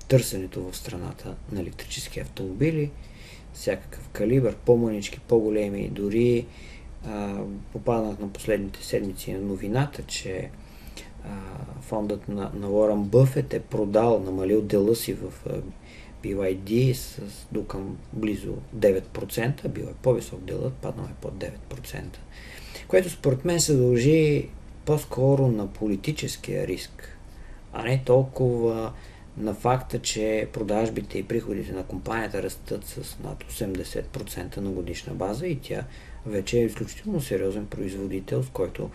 търсенето 0.08 0.70
в 0.70 0.76
страната 0.76 1.34
на 1.52 1.60
електрически 1.60 2.20
автомобили, 2.20 2.90
всякакъв 3.54 4.08
калибър, 4.08 4.56
по-мънички, 4.56 5.20
по-големи, 5.20 5.88
дори 5.88 6.46
попаднах 7.72 8.18
на 8.18 8.28
последните 8.28 8.84
седмици 8.84 9.32
на 9.32 9.40
новината, 9.40 10.02
че 10.02 10.50
а, 11.24 11.30
фондът 11.80 12.28
на, 12.28 12.50
на 12.54 12.66
Лоран 12.66 13.04
Бъфет 13.04 13.54
е 13.54 13.60
продал, 13.60 14.20
намалил 14.20 14.62
дела 14.62 14.96
си 14.96 15.14
в 15.14 15.32
а, 15.46 15.60
BYD 16.24 16.92
с 16.92 17.20
до 17.52 17.64
към 17.64 17.96
близо 18.12 18.56
9%, 18.76 19.68
бил 19.68 19.84
е 19.84 19.94
по-висок 20.02 20.40
делът, 20.40 20.74
паднал 20.74 21.04
е 21.04 21.20
под 21.20 21.34
9%, 21.34 22.02
което 22.88 23.10
според 23.10 23.44
мен 23.44 23.60
се 23.60 23.74
дължи 23.74 24.48
по-скоро 24.84 25.48
на 25.48 25.66
политическия 25.66 26.66
риск, 26.66 27.15
а 27.78 27.84
не 27.84 28.02
толкова 28.06 28.92
на 29.36 29.54
факта, 29.54 29.98
че 29.98 30.48
продажбите 30.52 31.18
и 31.18 31.22
приходите 31.22 31.72
на 31.72 31.82
компанията 31.82 32.42
растат 32.42 32.84
с 32.84 33.18
над 33.24 33.44
80% 33.52 34.56
на 34.56 34.70
годишна 34.70 35.14
база 35.14 35.46
и 35.46 35.56
тя 35.56 35.84
вече 36.26 36.58
е 36.58 36.64
изключително 36.64 37.20
сериозен 37.20 37.66
производител, 37.66 38.42
с 38.42 38.48
който 38.48 38.90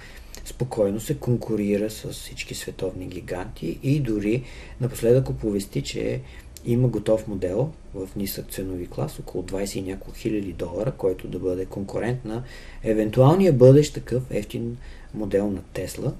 спокойно 0.45 0.99
се 0.99 1.17
конкурира 1.17 1.89
с 1.89 2.09
всички 2.09 2.55
световни 2.55 3.07
гиганти 3.07 3.79
и 3.83 3.99
дори 3.99 4.43
напоследък 4.81 5.29
оповести, 5.29 5.81
че 5.81 6.21
има 6.65 6.87
готов 6.87 7.27
модел 7.27 7.71
в 7.93 8.09
нисък 8.15 8.51
ценови 8.51 8.87
клас, 8.87 9.19
около 9.19 9.43
20 9.43 9.75
и 9.75 9.81
няколко 9.81 10.17
хиляди 10.17 10.53
долара, 10.53 10.91
който 10.91 11.27
да 11.27 11.39
бъде 11.39 11.65
конкурент 11.65 12.25
на 12.25 12.43
евентуалния 12.83 13.53
бъдещ 13.53 13.93
такъв 13.93 14.23
ефтин 14.31 14.77
модел 15.13 15.51
на 15.51 15.61
Тесла. 15.73 16.13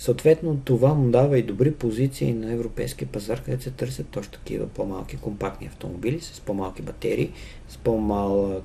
Съответно, 0.00 0.60
това 0.64 0.94
му 0.94 1.10
дава 1.10 1.38
и 1.38 1.42
добри 1.42 1.74
позиции 1.74 2.34
на 2.34 2.52
европейския 2.52 3.08
пазар, 3.08 3.42
където 3.42 3.62
се 3.62 3.70
търсят 3.70 4.06
точно 4.08 4.32
такива 4.32 4.66
по-малки 4.66 5.16
компактни 5.16 5.66
автомобили 5.66 6.20
с 6.20 6.40
по-малки 6.40 6.82
батерии, 6.82 7.32
с 7.68 7.76
по-малък 7.76 8.64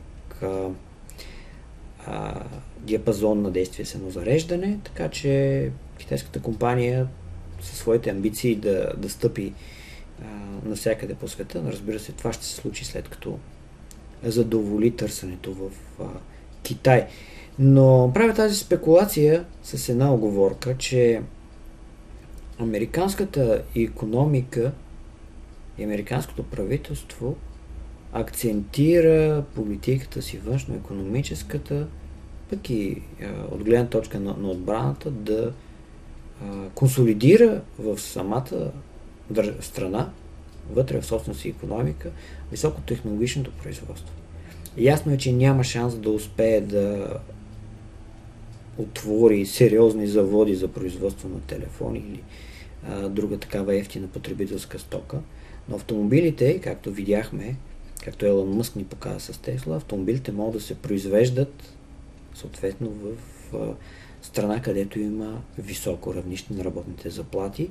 а, 2.07 2.43
диапазон 2.79 3.41
на 3.41 3.51
действие 3.51 3.85
самозареждане, 3.85 4.79
така 4.83 5.09
че 5.09 5.71
китайската 5.97 6.41
компания 6.41 7.07
със 7.61 7.77
своите 7.77 8.09
амбиции 8.09 8.55
да, 8.55 8.93
да 8.97 9.09
стъпи 9.09 9.53
а, 10.21 10.25
навсякъде 10.65 11.15
по 11.15 11.27
света, 11.27 11.61
но 11.63 11.71
разбира 11.71 11.99
се, 11.99 12.11
това 12.11 12.33
ще 12.33 12.45
се 12.45 12.55
случи 12.55 12.85
след 12.85 13.09
като 13.09 13.39
задоволи 14.23 14.91
търсенето 14.91 15.53
в 15.53 15.71
а, 15.99 16.05
Китай. 16.63 17.07
Но 17.59 18.11
правя 18.13 18.33
тази 18.33 18.55
спекулация 18.55 19.45
с 19.63 19.89
една 19.89 20.13
оговорка, 20.13 20.77
че 20.77 21.21
американската 22.59 23.63
економика 23.75 24.71
и 25.77 25.83
американското 25.83 26.43
правителство 26.43 27.35
акцентира 28.13 29.43
политиката 29.55 30.21
си 30.21 30.37
външно-економическата, 30.37 31.87
пък 32.49 32.69
и 32.69 33.01
а, 33.21 33.55
от 33.55 33.63
гледна 33.63 33.87
точка 33.87 34.19
на, 34.19 34.35
на 34.37 34.49
отбраната 34.49 35.11
да 35.11 35.53
а, 36.43 36.69
консолидира 36.69 37.61
в 37.79 37.99
самата 37.99 38.71
страна, 39.61 40.09
вътре 40.71 41.01
в 41.01 41.05
собствената 41.05 41.41
си 41.41 41.49
економика, 41.49 42.11
високотехнологичното 42.51 43.51
производство. 43.51 44.13
Ясно 44.77 45.13
е, 45.13 45.17
че 45.17 45.33
няма 45.33 45.63
шанс 45.63 45.95
да 45.95 46.09
успее 46.09 46.61
да 46.61 47.17
отвори 48.77 49.45
сериозни 49.45 50.07
заводи 50.07 50.55
за 50.55 50.67
производство 50.67 51.29
на 51.29 51.39
телефони 51.39 52.03
или 52.09 52.23
а, 52.87 53.09
друга 53.09 53.37
такава 53.37 53.75
ефтина 53.75 54.07
потребителска 54.07 54.79
стока. 54.79 55.19
Но 55.69 55.75
автомобилите, 55.75 56.61
както 56.61 56.91
видяхме, 56.91 57.55
както 58.03 58.25
Елън 58.25 58.49
Мъск 58.49 58.75
ни 58.75 58.83
показа 58.83 59.19
с 59.19 59.37
Тесла, 59.37 59.75
автомобилите 59.75 60.31
могат 60.31 60.53
да 60.53 60.61
се 60.61 60.75
произвеждат 60.75 61.63
съответно 62.35 62.89
в 62.89 63.15
а, 63.55 63.73
страна, 64.21 64.61
където 64.61 64.99
има 64.99 65.41
високо 65.57 66.13
равнище 66.13 66.53
на 66.53 66.63
работните 66.63 67.09
заплати. 67.09 67.69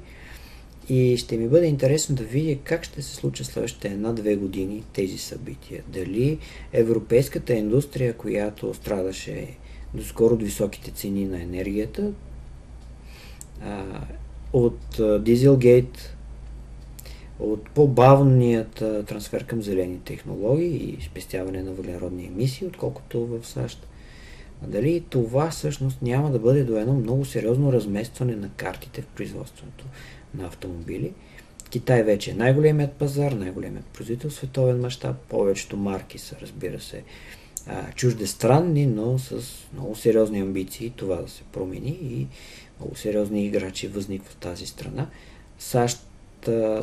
И 0.88 1.16
ще 1.16 1.36
ми 1.36 1.48
бъде 1.48 1.66
интересно 1.66 2.16
да 2.16 2.24
видя 2.24 2.60
как 2.64 2.84
ще 2.84 3.02
се 3.02 3.14
случат 3.14 3.46
следващите 3.46 3.88
една-две 3.88 4.36
години 4.36 4.84
тези 4.92 5.18
събития. 5.18 5.82
Дали 5.88 6.38
европейската 6.72 7.54
индустрия, 7.54 8.16
която 8.16 8.74
страдаше 8.74 9.56
доскоро 9.94 10.34
от 10.34 10.42
високите 10.42 10.90
цени 10.90 11.24
на 11.24 11.42
енергията, 11.42 12.12
от 14.52 15.00
Дизелгейт, 15.20 16.16
от 17.38 17.70
по-бавният 17.70 18.74
трансфер 19.06 19.44
към 19.44 19.62
зелени 19.62 19.98
технологии 19.98 20.96
и 20.98 21.02
спестяване 21.02 21.62
на 21.62 21.72
въглеродни 21.72 22.26
емисии, 22.26 22.66
отколкото 22.66 23.26
в 23.26 23.46
САЩ. 23.46 23.86
А 24.64 24.66
дали 24.66 25.04
това 25.10 25.50
всъщност 25.50 26.02
няма 26.02 26.30
да 26.30 26.38
бъде 26.38 26.64
до 26.64 26.78
едно 26.78 26.94
много 26.94 27.24
сериозно 27.24 27.72
разместване 27.72 28.36
на 28.36 28.50
картите 28.56 29.02
в 29.02 29.06
производството 29.06 29.84
на 30.34 30.46
автомобили. 30.46 31.12
Китай 31.70 32.02
вече 32.02 32.30
е 32.30 32.34
най-големият 32.34 32.92
пазар, 32.92 33.32
най-големият 33.32 33.86
производител 33.86 34.30
в 34.30 34.34
световен 34.34 34.80
мащаб. 34.80 35.16
Повечето 35.16 35.76
марки 35.76 36.18
са, 36.18 36.36
разбира 36.42 36.80
се, 36.80 37.02
чуждестранни, 37.94 38.86
но 38.86 39.18
с 39.18 39.42
много 39.74 39.96
сериозни 39.96 40.40
амбиции 40.40 40.92
това 40.96 41.16
да 41.16 41.28
се 41.28 41.42
промени 41.52 41.98
и 42.02 42.26
много 42.80 42.96
сериозни 42.96 43.46
играчи 43.46 43.88
възникват 43.88 44.32
в 44.32 44.36
тази 44.36 44.66
страна. 44.66 45.06
САЩ 45.58 46.00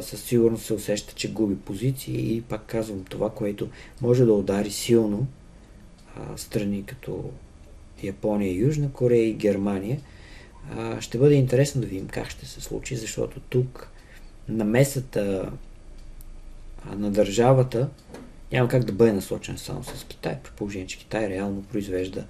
със 0.01 0.23
сигурност 0.23 0.65
се 0.65 0.73
усеща, 0.73 1.13
че 1.15 1.33
губи 1.33 1.55
позиции 1.55 2.35
и 2.35 2.41
пак 2.41 2.65
казвам 2.65 3.03
това, 3.03 3.29
което 3.29 3.69
може 4.01 4.25
да 4.25 4.33
удари 4.33 4.71
силно 4.71 5.27
а, 6.15 6.37
страни 6.37 6.85
като 6.85 7.29
Япония, 8.03 8.55
Южна 8.55 8.91
Корея 8.91 9.29
и 9.29 9.33
Германия. 9.33 9.99
А, 10.77 11.01
ще 11.01 11.17
бъде 11.17 11.35
интересно 11.35 11.81
да 11.81 11.87
видим 11.87 12.07
как 12.07 12.29
ще 12.29 12.45
се 12.45 12.61
случи, 12.61 12.95
защото 12.95 13.39
тук 13.39 13.91
намесата 14.49 15.51
на 16.95 17.11
държавата 17.11 17.89
няма 18.51 18.69
как 18.69 18.83
да 18.83 18.93
бъде 18.93 19.13
насочен 19.13 19.57
само 19.57 19.83
с 19.83 20.03
Китай, 20.03 20.37
при 20.43 20.51
положение, 20.51 20.87
че 20.87 20.97
Китай 20.97 21.29
реално 21.29 21.63
произвежда, 21.63 22.25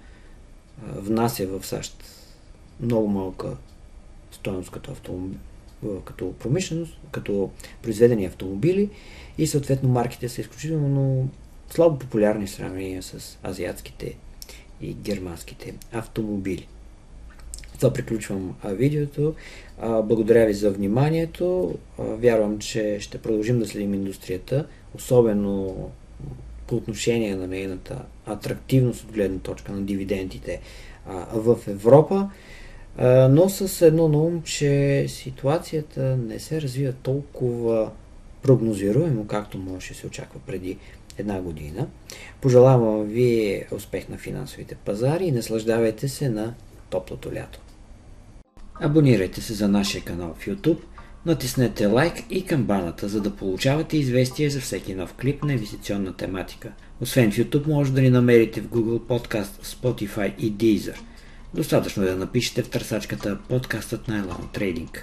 внася 0.96 1.48
в 1.48 1.66
САЩ 1.66 2.04
много 2.80 3.08
малка 3.08 3.58
стоеност 4.32 4.72
като, 4.72 4.92
автомобил, 4.92 5.40
като 6.06 6.34
промишленост, 6.34 6.98
като 7.12 7.52
произведени 7.82 8.26
автомобили 8.26 8.90
и 9.38 9.48
съответно 9.48 9.90
марките 9.90 10.30
са 10.30 10.42
изключително 10.42 11.30
слабо 11.70 12.00
популярни 12.00 12.48
в 12.48 12.52
сравнение 12.52 13.02
с 13.02 13.38
азиатските 13.46 14.18
и 14.82 14.94
германските 14.94 15.74
автомобили. 15.92 16.68
Това 17.78 17.94
приключвам 17.94 18.56
видеото. 18.66 19.36
Благодаря 19.82 20.46
ви 20.46 20.54
за 20.54 20.72
вниманието. 20.72 21.78
Вярвам, 21.98 22.60
че 22.60 22.98
ще 23.00 23.18
продължим 23.18 23.60
да 23.60 23.68
следим 23.68 23.94
индустрията, 23.94 24.68
особено 24.96 25.90
по 26.72 26.78
отношение 26.78 27.36
на 27.36 27.48
нейната 27.48 28.02
атрактивност 28.26 29.04
от 29.04 29.12
гледна 29.12 29.40
точка 29.40 29.72
на 29.72 29.82
дивидендите 29.82 30.60
в 31.34 31.58
Европа, 31.68 32.30
но 33.30 33.50
с 33.50 33.82
едно 33.82 34.08
на 34.08 34.18
ум, 34.18 34.42
че 34.42 35.06
ситуацията 35.08 36.18
не 36.18 36.40
се 36.40 36.62
развива 36.62 36.94
толкова 36.94 37.92
прогнозируемо, 38.42 39.28
както 39.28 39.58
може 39.58 39.90
да 39.90 39.96
се 39.96 40.08
очаква 40.08 40.40
преди 40.48 40.78
една 41.18 41.42
година. 41.42 41.88
Пожелавам 42.42 43.04
ви 43.04 43.64
успех 43.72 44.10
на 44.10 44.18
финансовите 44.18 44.76
пазари 44.76 45.26
и 45.26 45.32
наслаждавайте 45.32 46.08
се 46.08 46.30
на 46.30 46.54
топлото 46.90 47.34
лято. 47.34 47.60
Абонирайте 48.82 49.42
се 49.42 49.54
за 49.54 49.68
нашия 49.68 50.04
канал 50.04 50.36
в 50.40 50.46
YouTube, 50.46 50.80
натиснете 51.26 51.86
лайк 51.86 52.14
и 52.30 52.46
камбаната, 52.46 53.08
за 53.08 53.22
да 53.22 53.36
получавате 53.36 53.98
известия 53.98 54.50
за 54.50 54.62
всеки 54.62 54.96
нов 54.96 55.14
клип 55.14 55.44
на 55.44 55.54
инвестиционна 55.54 56.14
тематика. 56.14 56.72
Освен 57.02 57.32
в 57.32 57.36
YouTube, 57.36 57.68
може 57.68 57.92
да 57.92 58.02
ни 58.02 58.10
намерите 58.10 58.62
в 58.62 58.68
Google 58.68 59.00
Podcast, 59.00 59.66
Spotify 59.66 60.38
и 60.38 60.54
Deezer. 60.54 60.98
Достатъчно 61.54 62.04
е 62.04 62.06
да 62.06 62.16
напишете 62.16 62.64
в 62.64 62.70
търсачката 62.70 63.38
подкастът 63.50 64.08
на 64.08 64.24
Elon 64.24 64.58
Trading. 64.60 65.00